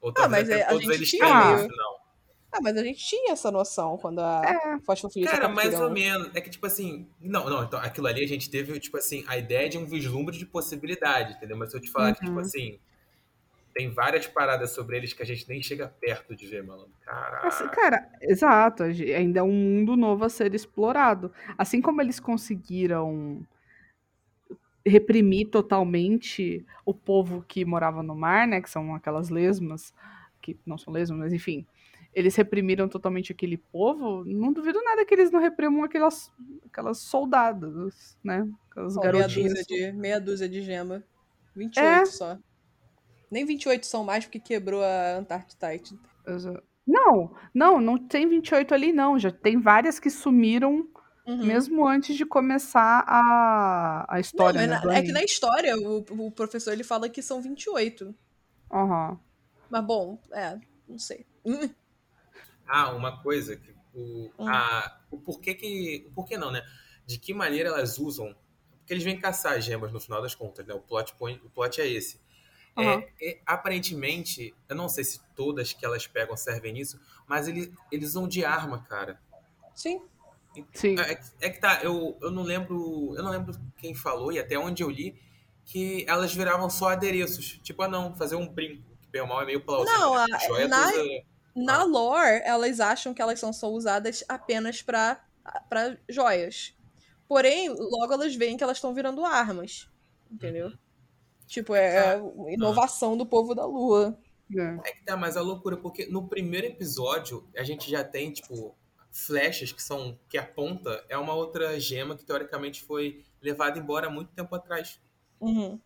[0.00, 2.04] Ou talvez mas é, todos gente eles tinha no final.
[2.52, 4.78] Ah, mas a gente tinha essa noção quando a É.
[4.84, 5.92] fosfofilita Cara, mais ou um.
[5.92, 6.30] menos.
[6.36, 7.08] É que, tipo assim.
[7.20, 10.36] Não, não, então aquilo ali a gente teve, tipo assim, a ideia de um vislumbre
[10.38, 11.56] de possibilidade, entendeu?
[11.56, 12.40] Mas se eu te falar que, tipo Uhum.
[12.40, 12.78] assim.
[13.74, 16.92] Tem várias paradas sobre eles que a gente nem chega perto de ver, malandro.
[17.04, 17.48] Caraca.
[17.48, 18.84] Assim, cara, exato.
[18.84, 21.32] Ainda é um mundo novo a ser explorado.
[21.58, 23.44] Assim como eles conseguiram
[24.86, 28.60] reprimir totalmente o povo que morava no mar, né?
[28.60, 29.92] Que são aquelas lesmas,
[30.40, 31.66] que não são lesmas, mas enfim.
[32.14, 34.24] Eles reprimiram totalmente aquele povo.
[34.24, 36.32] Não duvido nada que eles não reprimam aquelas,
[36.64, 38.48] aquelas soldadas, né?
[38.70, 39.52] Aquelas meia, garotinhas.
[39.52, 41.02] dúzia de, meia dúzia de gema.
[41.56, 42.04] 28 É.
[42.04, 42.38] só.
[43.30, 45.98] Nem 28 são mais porque quebrou a Antarctite.
[46.26, 49.18] Exa- Não, não, não tem 28 ali, não.
[49.18, 50.86] Já tem várias que sumiram
[51.26, 51.46] Uhum.
[51.46, 54.60] mesmo antes de começar a, a Não, história.
[54.60, 58.14] mas né, na- é que na história o, o professor ele fala que são 28.
[58.70, 59.18] Aham.
[59.70, 61.26] Mas bom, é, não sei.
[62.66, 64.48] Ah, uma coisa que o, Hum.
[64.48, 66.06] a, o porquê que.
[66.08, 66.62] O porquê não, né?
[67.06, 68.34] De que maneira elas usam.
[68.78, 70.74] Porque eles vêm caçar as gemas no final das contas, né?
[70.74, 72.20] O plot, point, o plot é esse.
[72.76, 73.04] É, Aham.
[73.22, 78.10] é, aparentemente, eu não sei se todas que elas pegam servem nisso, mas ele, eles
[78.10, 79.20] usam de arma, cara.
[79.74, 80.02] Sim.
[80.72, 80.96] Sim.
[80.98, 83.14] É, é que tá, eu, eu não lembro.
[83.16, 85.20] Eu não lembro quem falou e até onde eu li
[85.64, 87.58] que elas viravam só adereços.
[87.62, 89.98] Tipo, ah não, fazer um brinco, que bem ou mal é meio plausível.
[89.98, 90.26] Não, né?
[90.32, 91.22] a- Joia na- usa-
[91.56, 91.84] Na Ah.
[91.84, 95.24] lore, elas acham que elas são só usadas apenas pra,
[95.68, 96.74] pra joias.
[97.28, 99.88] Porém, logo elas veem que elas estão virando armas.
[100.30, 100.72] Entendeu?
[101.54, 104.18] Tipo, é, é inovação do povo da lua.
[104.56, 104.88] É.
[104.88, 108.74] É que tá, mas a loucura, porque no primeiro episódio a gente já tem, tipo,
[109.12, 110.18] flechas que são.
[110.28, 114.52] que a ponta é uma outra gema que teoricamente foi levada embora há muito tempo
[114.52, 115.00] atrás.
[115.40, 115.78] Uhum.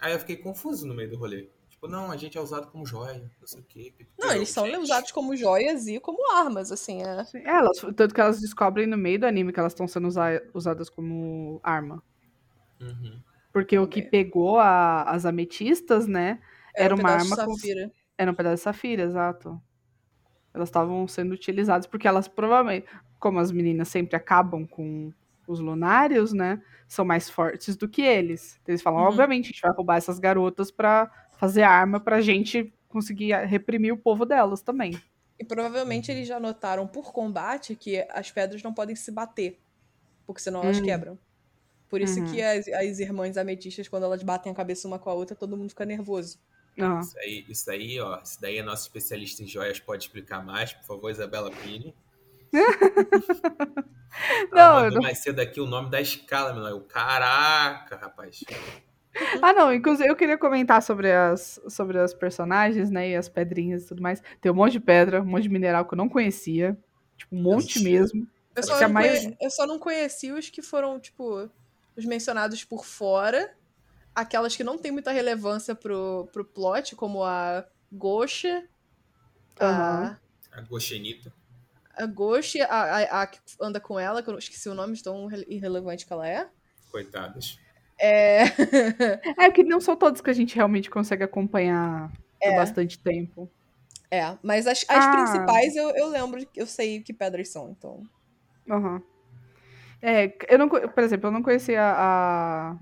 [0.00, 1.50] Aí eu fiquei confuso no meio do rolê.
[1.68, 3.92] Tipo, não, a gente é usado como joia, não sei o quê.
[4.18, 4.78] Não, eles são Gente.
[4.78, 7.02] usados como joias e como armas, assim.
[7.02, 7.22] É.
[7.24, 10.08] Sim, é, elas, tanto que elas descobrem no meio do anime que elas estão sendo
[10.08, 12.02] usa- usadas como arma.
[12.80, 13.20] Uhum.
[13.52, 14.02] Porque o que É.
[14.02, 16.40] pegou a- as ametistas, né?
[16.74, 17.92] Era um uma pedaço de arma com- safira.
[18.16, 19.60] Era um pedaço de safira, exato.
[20.54, 22.86] Elas estavam sendo utilizadas porque elas provavelmente,
[23.18, 25.12] como as meninas sempre acabam com
[25.46, 26.62] os lunários, né?
[26.88, 28.58] São mais fortes do que eles.
[28.62, 29.08] Então, eles falam, Uhum.
[29.08, 33.96] obviamente, a gente vai roubar essas garotas pra fazer arma pra gente conseguir reprimir o
[33.98, 34.92] povo delas também.
[35.38, 39.58] E provavelmente eles já notaram por combate que as pedras não podem se bater.
[40.26, 40.84] Porque senão elas Hum.
[40.84, 41.18] quebram.
[41.92, 42.32] Por isso Uhum.
[42.32, 45.58] que as, as irmãs ametistas, quando elas batem a cabeça uma com a outra, todo
[45.58, 46.38] mundo fica nervoso.
[46.80, 48.18] Ah, Isso aí, isso aí, ó.
[48.22, 51.94] Isso daí é nosso especialista em joias, pode explicar mais, por favor, Isabela Pini.
[54.52, 56.64] Não, não- mais cedo aqui o nome da escala, meu.
[56.66, 58.40] Eu, caraca, rapaz.
[59.42, 63.84] Ah, não, inclusive eu queria comentar sobre as, sobre as personagens, né, e as pedrinhas
[63.84, 64.22] e tudo mais.
[64.40, 66.76] Tem um monte de pedra, um monte de mineral que eu não conhecia,
[67.16, 68.26] tipo, um monte mesmo.
[68.54, 71.50] Eu só, conhe- eu só não conheci os que foram, tipo,
[71.96, 73.54] os mencionados por fora.
[74.14, 78.68] Aquelas que não tem muita relevância pro, pro plot, como a Gosha,
[79.60, 80.18] Aham.
[80.52, 81.32] a, A Goshenita.
[81.96, 84.94] a Gosha, a, a, a que anda com ela, que eu não esqueci o nome
[84.94, 86.48] de tão irre- irrelevante que ela é.
[86.90, 87.58] Coitadas.
[87.98, 88.42] É.
[89.38, 93.50] É que não são todos que a gente realmente consegue acompanhar por bastante tempo.
[94.10, 95.10] é, mas as, as Ah.
[95.10, 98.02] principais eu, eu lembro, eu sei que pedras são, então.
[98.68, 99.02] Aham.
[100.02, 102.72] É, eu não, por exemplo, eu não conhecia a,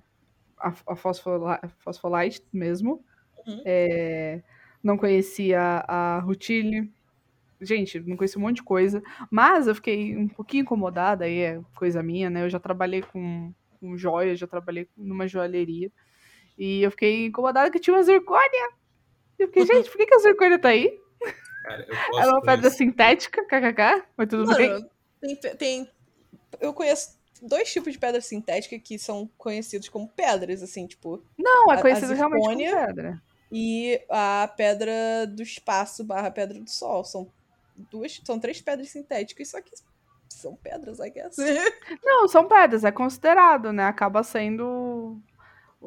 [0.59, 3.05] a, a Phospholi- Phospholite mesmo.
[3.47, 3.63] Uhum.
[3.65, 4.43] É,
[4.83, 6.91] não conhecia a Rutile.
[7.61, 9.03] Gente, não conhecia um monte de coisa.
[9.31, 12.45] Mas eu fiquei um pouquinho incomodada, aí é coisa minha, né?
[12.45, 15.93] Eu já trabalhei com, com joias, já trabalhei numa joalheria.
[16.57, 18.71] E eu fiquei incomodada que tinha uma zircônia.
[19.39, 20.99] Eu fiquei, gente, por que, que a zircônia tá aí?
[21.63, 22.79] Cara, Ela é uma pedra isso.
[22.79, 24.71] sintética, kkk, mas tudo bem.
[24.71, 24.91] Mano,
[25.21, 25.91] tem, pe- tem.
[26.59, 31.23] Eu conheço dois tipos de pedra sintética que são conhecidos como pedras, assim, tipo.
[31.39, 33.23] Não, a- é a conhecido realmente como pedra.
[33.53, 37.05] E a pedra do espaço barra pedra do sol.
[37.05, 37.29] São
[37.91, 38.21] duas.
[38.25, 39.71] São três pedras sintéticas, só que
[40.29, 41.37] são pedras, I guess.
[42.05, 43.85] Não, são pedras, é considerado, né?
[43.85, 45.19] Acaba sendo.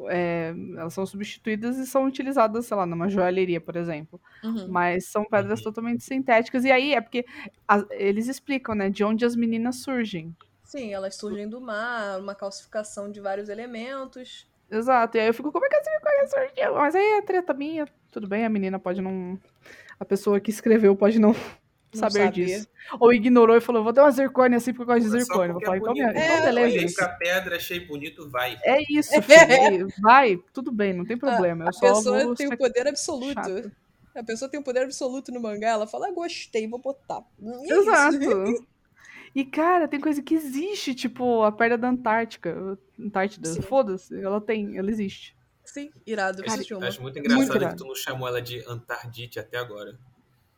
[0.08, 4.20] é, elas são substituídas e são utilizadas, sei lá, numa joalheria, por exemplo.
[4.42, 4.66] Uhum.
[4.68, 5.64] Mas são pedras Uhum.
[5.64, 6.64] totalmente sintéticas.
[6.64, 7.24] E aí é porque
[7.66, 10.34] as- eles explicam, né, de onde as meninas surgem.
[10.74, 14.44] Sim, elas surgem do mar, uma calcificação de vários elementos.
[14.68, 15.16] Exato.
[15.16, 16.74] E aí eu fico, como é que a zircônia surgiu?
[16.74, 17.86] Mas aí é treta minha.
[18.10, 19.38] Tudo bem, a menina pode não.
[20.00, 21.32] A pessoa que escreveu pode não,
[21.94, 22.30] saber saber.
[22.32, 22.66] disso.
[22.98, 25.52] Ou ignorou e falou, vou dar uma zircônia assim porque eu gosto de zircônia.
[25.52, 26.76] Vou falar, é então, minha- É, então beleza.
[26.76, 28.58] Olhei pra pedra, achei bonito, vai.
[28.64, 29.86] É isso, filho.
[30.00, 31.16] Vai, tudo bem, não tem
[31.54, 31.66] problema.
[31.66, 33.32] A eu só pessoa tem o poder absoluto.
[33.34, 33.72] chato.
[34.12, 37.22] A pessoa tem o poder absoluto no mangá, ela fala, ah, gostei, vou botar.
[37.62, 37.74] Isso.
[37.74, 38.66] Exato.
[39.34, 42.78] E, cara, tem coisa que existe, tipo, a perna da Antártica.
[42.98, 43.62] Antártida, Sim.
[43.62, 45.36] foda-se, ela tem, ela existe.
[45.60, 45.90] Gostei.
[46.06, 46.42] Irado.
[46.44, 47.74] Eu Acho, acho muito engraçado irado.
[47.76, 49.98] que tu não chamou ela de Antardite até agora.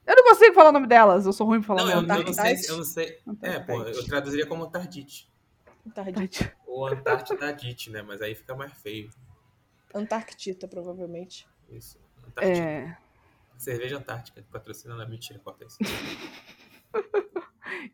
[0.07, 2.03] Eu não consigo falar o nome delas, eu sou ruim pra falar Não, eu, o
[2.03, 2.63] nome eu não Antártida?
[2.63, 2.71] sei.
[2.71, 3.19] Eu não sei.
[3.43, 3.99] É, pô, Antártida.
[3.99, 5.29] eu traduziria como Antardite.
[5.87, 6.53] Antártida.
[6.67, 8.03] Ou Antártida-dite, né?
[8.03, 9.09] Mas aí fica mais feio.
[9.95, 11.49] Antarctita, provavelmente.
[11.71, 11.99] Isso.
[12.27, 12.59] Antártida.
[12.59, 12.97] É.
[13.57, 15.79] Cerveja Antártica, patrocina na mentira, corta isso.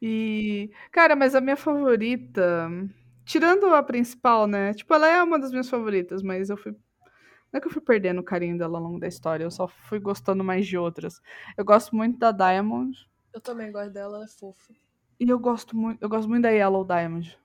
[0.03, 2.69] E, cara, mas a minha favorita,
[3.25, 4.75] tirando a principal, né?
[4.75, 6.73] Tipo, ela é uma das minhas favoritas, mas eu fui.
[6.73, 9.69] Não é que eu fui perdendo o carinho dela ao longo da história, eu só
[9.69, 11.21] fui gostando mais de outras.
[11.57, 12.97] Eu gosto muito da Diamond
[13.35, 14.73] Eu também gosto dela, ela é fofa.
[15.21, 17.39] e eu gosto muito, eu gosto muito da Yellow Diamond.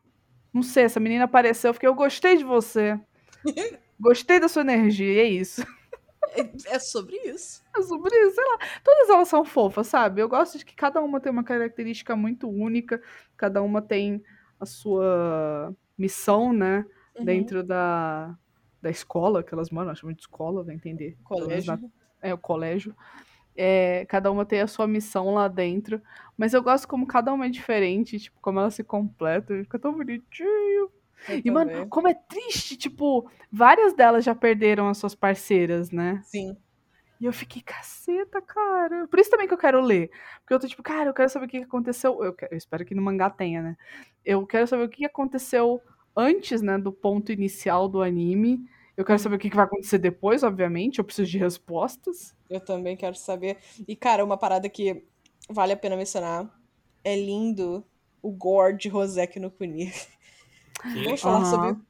[0.54, 3.00] Não sei, essa menina apareceu, eu fiquei, eu gostei de você.
[4.00, 5.64] Gostei da sua energia, e é isso.
[6.38, 7.64] É, é sobre isso.
[7.76, 8.58] É sobre isso, sei lá.
[8.84, 10.22] Todas elas são fofas, sabe?
[10.22, 13.02] Eu gosto de que cada uma tem uma característica muito única,
[13.36, 14.24] cada uma tem
[14.60, 16.86] a sua missão, né?
[17.18, 17.26] Uhum.
[17.26, 18.36] Dentro da,
[18.82, 21.18] da escola que elas moram, acho muito escola, vai entender.
[21.24, 21.74] Colégio.
[21.82, 21.90] na-
[22.22, 22.96] É, o colégio.
[23.56, 26.00] É, cada uma tem a sua missão lá dentro.
[26.38, 29.58] Mas eu gosto como cada uma é diferente, tipo, como elas se completam.
[29.64, 30.92] Fica tão bonitinho.
[31.28, 36.24] Eu E, mano, como é triste, tipo, várias delas já perderam as suas parceiras, né?
[36.24, 36.58] Sim.
[37.20, 39.08] E eu fiquei, caceta, cara.
[39.08, 40.12] Por isso também que eu quero ler.
[40.42, 42.24] Porque eu tô tipo, cara, eu quero saber o que aconteceu.
[42.24, 43.78] Eu, quero- eu espero que no mangá tenha, né?
[44.24, 45.82] Eu quero saber o que aconteceu
[46.16, 48.60] antes, né, do ponto inicial do anime.
[48.96, 51.00] Eu quero saber o que vai acontecer depois, obviamente.
[51.00, 52.36] Eu preciso de respostas.
[52.50, 53.58] Eu também quero saber.
[53.88, 55.04] E, cara, uma parada que
[55.50, 56.50] vale a pena mencionar.
[57.04, 57.86] É lindo
[58.22, 59.92] o gore de Rosek no Kuni.
[60.82, 61.46] Que- Vamos falar Aham.
[61.46, 61.88] sobre.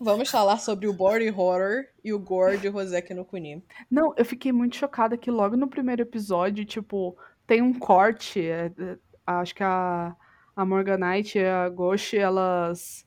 [0.00, 3.62] Vamos falar sobre o body horror e o gore de Rosek no Kuni.
[3.90, 7.16] Não, eu fiquei muito chocada que logo no primeiro episódio, tipo,
[7.46, 8.40] tem um corte.
[8.40, 10.14] é, é, acho que a,
[10.54, 13.04] a Morganite e a Ghost, elas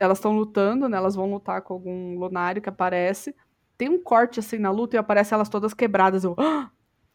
[0.00, 0.96] elas estão lutando, né?
[0.96, 3.34] Elas vão lutar com algum lunário que aparece.
[3.78, 6.24] Tem um corte assim na luta e aparece elas todas quebradas.
[6.24, 6.70] Eu, "Ah!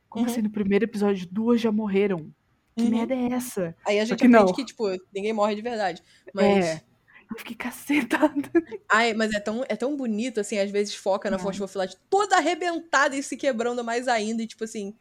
[0.10, 0.32] como Uhum.
[0.32, 0.42] assim?
[0.42, 2.32] No primeiro episódio, duas já morreram.
[2.76, 2.90] Que Uhum.
[2.92, 3.76] merda é essa?
[3.86, 4.54] Aí a Só gente que aprende não.
[4.54, 4.84] que, tipo,
[5.14, 6.04] ninguém morre de verdade.
[6.34, 6.66] Mas.
[6.66, 6.91] É.
[7.32, 8.52] Eu fiquei cacetada.
[8.92, 11.40] Ai, mas é tão, é tão bonito, assim, às vezes foca na É.
[11.40, 14.42] fosfofilate toda arrebentada e se quebrando mais ainda.
[14.44, 14.94] E, tipo assim,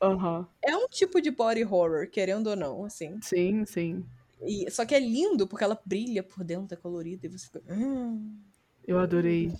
[0.64, 3.18] é um tipo de body horror, querendo ou não, assim.
[3.22, 4.04] Sim, sim.
[4.42, 7.60] E, só que é lindo, porque ela brilha por dentro, é colorida, e você fica.
[7.68, 8.38] "Hum".
[8.86, 9.52] Eu adorei.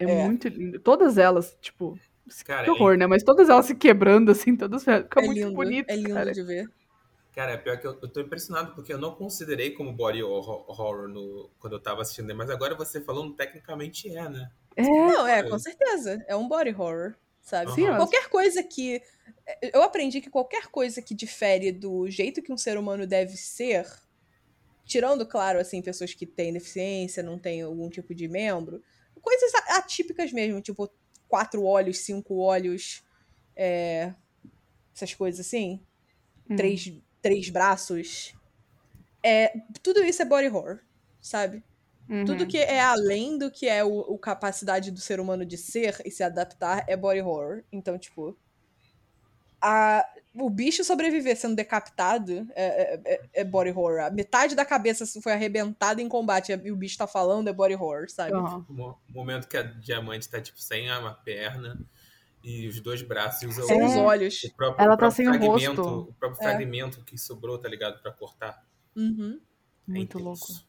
[0.00, 0.24] É, É.
[0.26, 0.78] muito lindo.
[0.80, 1.98] Todas elas, tipo.
[2.44, 3.06] Cara, que horror, né?
[3.06, 4.84] Mas todas elas se quebrando, assim, todas.
[4.84, 5.88] Fica é muito lindo, bonito.
[5.88, 6.32] é lindo cara.
[6.32, 6.70] de ver.
[7.38, 10.64] Cara, é pior que eu, eu tô impressionado porque eu não considerei como body horror,
[10.68, 14.50] horror no, quando eu tava assistindo, mas agora você falando, tecnicamente é, né?
[14.74, 15.42] É, Não, é, É.
[15.44, 16.20] com certeza.
[16.26, 17.70] É um body horror, sabe?
[17.70, 17.94] Aham.
[17.94, 19.00] Qualquer coisa que.
[19.72, 23.86] Eu aprendi que qualquer coisa que difere do jeito que um ser humano deve ser,
[24.84, 28.82] tirando, claro, assim, pessoas que têm deficiência, não têm algum tipo de membro,
[29.22, 30.90] coisas atípicas mesmo, tipo
[31.28, 33.04] quatro olhos, cinco olhos,
[33.54, 34.12] é,
[34.92, 35.80] essas coisas assim,
[36.50, 36.56] Hum.
[36.56, 36.90] três,
[37.22, 38.34] três braços.
[39.22, 39.52] É,
[39.82, 40.78] tudo isso é body horror,
[41.20, 41.62] sabe?
[42.08, 42.24] Uhum.
[42.24, 46.00] Tudo que é além do que é o, o capacidade do ser humano de ser
[46.04, 47.62] e se adaptar é body horror.
[47.70, 48.36] Então, tipo.
[49.60, 54.00] A, o bicho sobreviver sendo decapitado é, é- é- é body horror.
[54.00, 57.74] A metade da cabeça foi arrebentada em combate e o bicho tá falando é body
[57.74, 58.34] horror, sabe?
[58.34, 58.64] Aham.
[58.68, 61.76] O mo- momento que a diamante tá, tipo, sem uma perna
[62.48, 63.84] e os dois braços e usa Sem É.
[63.84, 64.42] os olhos.
[64.44, 66.10] o próprio, Ela o tá próprio sem o fragmento, rosto.
[66.10, 66.50] o próprio É.
[66.50, 68.00] fragmento que sobrou, tá ligado?
[68.00, 68.64] Pra cortar.
[68.96, 69.38] Uhum.
[69.88, 70.24] É Muito intenso.
[70.24, 70.68] louco.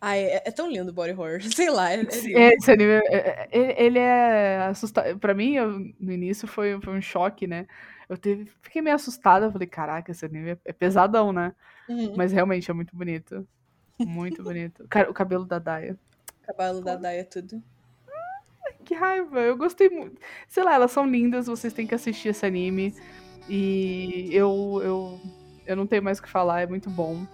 [0.00, 1.40] Ai, é, é tão lindo o body horror.
[1.62, 2.32] Sei lá, é, é.
[2.32, 5.18] É, esse anime, é- é- é- ele é assustador.
[5.18, 7.66] Pra mim, eu- no início, foi, foi um choque, né?
[8.08, 9.46] Eu teve, fiquei meio assustada.
[9.46, 11.54] eu Falei, caraca, esse anime é, é pesadão, né?
[11.88, 12.14] Uhum.
[12.16, 13.46] Mas realmente é muito bonito.
[13.98, 14.86] Muito bonito.
[14.88, 15.98] Cara, o cabelo da Daya.
[16.42, 17.62] Cabelo da Daya, tudo.
[18.90, 20.20] Que raiva, eu gostei muito.
[20.48, 22.92] Sei lá, elas são lindas, vocês têm que assistir esse anime.
[23.48, 25.20] E eu, eu,
[25.64, 27.24] eu não tenho mais o que falar, é muito bom.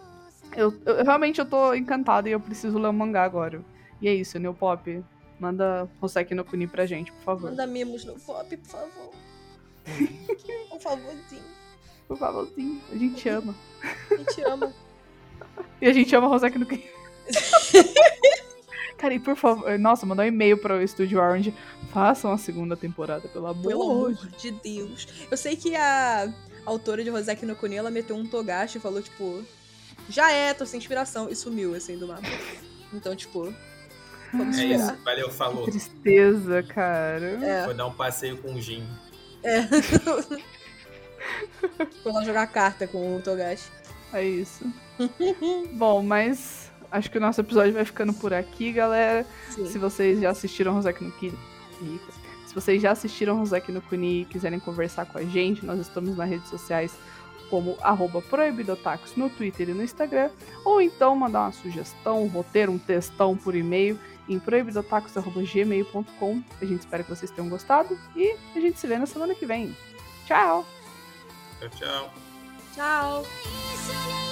[0.55, 3.65] Eu, eu- realmente eu tô encantada e eu preciso ler o mangá agora.
[4.03, 5.03] E é isso, New Pop.
[5.41, 7.49] Manda Hoseki no Kuni pra gente, por favor.
[7.49, 9.11] Manda mimos no pop, por favor.
[10.75, 11.43] um favorzinho.
[12.07, 13.55] Por favorzinho, a gente ama.
[14.11, 14.75] A gente ama.
[15.81, 16.85] E a gente ama Hoseki no Kuni.
[18.97, 21.55] Cara, e por favor, nossa, mandar um e-mail para o Estúdio Orange.
[21.93, 25.07] Façam a segunda temporada, pelo amor, Pelo amor de de Deus.
[25.31, 26.33] Eu sei que a
[26.65, 29.45] autora de Roseki no Kuni, ela meteu um togashi e falou, tipo,
[30.09, 31.29] já é, tô sem inspiração.
[31.29, 32.23] E sumiu, assim, do mapa.
[32.93, 33.53] Então, tipo,
[34.33, 34.95] vamos É esperar.
[34.95, 35.65] isso, valeu, falou.
[35.65, 37.27] Tristeza, cara.
[37.45, 38.87] É, Vou dar um passeio com o Jin.
[42.03, 43.69] foi lá jogar carta com o togashi.
[44.13, 44.65] É isso.
[45.75, 49.27] Bom, mas acho que o nosso episódio vai ficando por aqui, galera.
[49.51, 49.67] Sim.
[49.67, 51.13] Se vocês já assistiram Roseki no.
[51.21, 52.27] Eita.
[52.47, 56.17] Se vocês já assistiram Rosek no Kuni e quiserem conversar com a gente, nós estamos
[56.17, 56.97] nas redes sociais
[57.51, 60.31] como arroba proibidotacos no Twitter e no Instagram,
[60.65, 66.43] ou então mandar uma sugestão, um roteiro, um textão por e-mail em proibidotacos.gmail.com.
[66.61, 69.47] A gente espera que vocês tenham gostado e a gente se vê na semana que
[69.47, 69.77] vem.
[70.27, 70.67] Tchau!
[71.61, 72.13] Tchau, tchau.
[72.75, 74.26] Tchau!「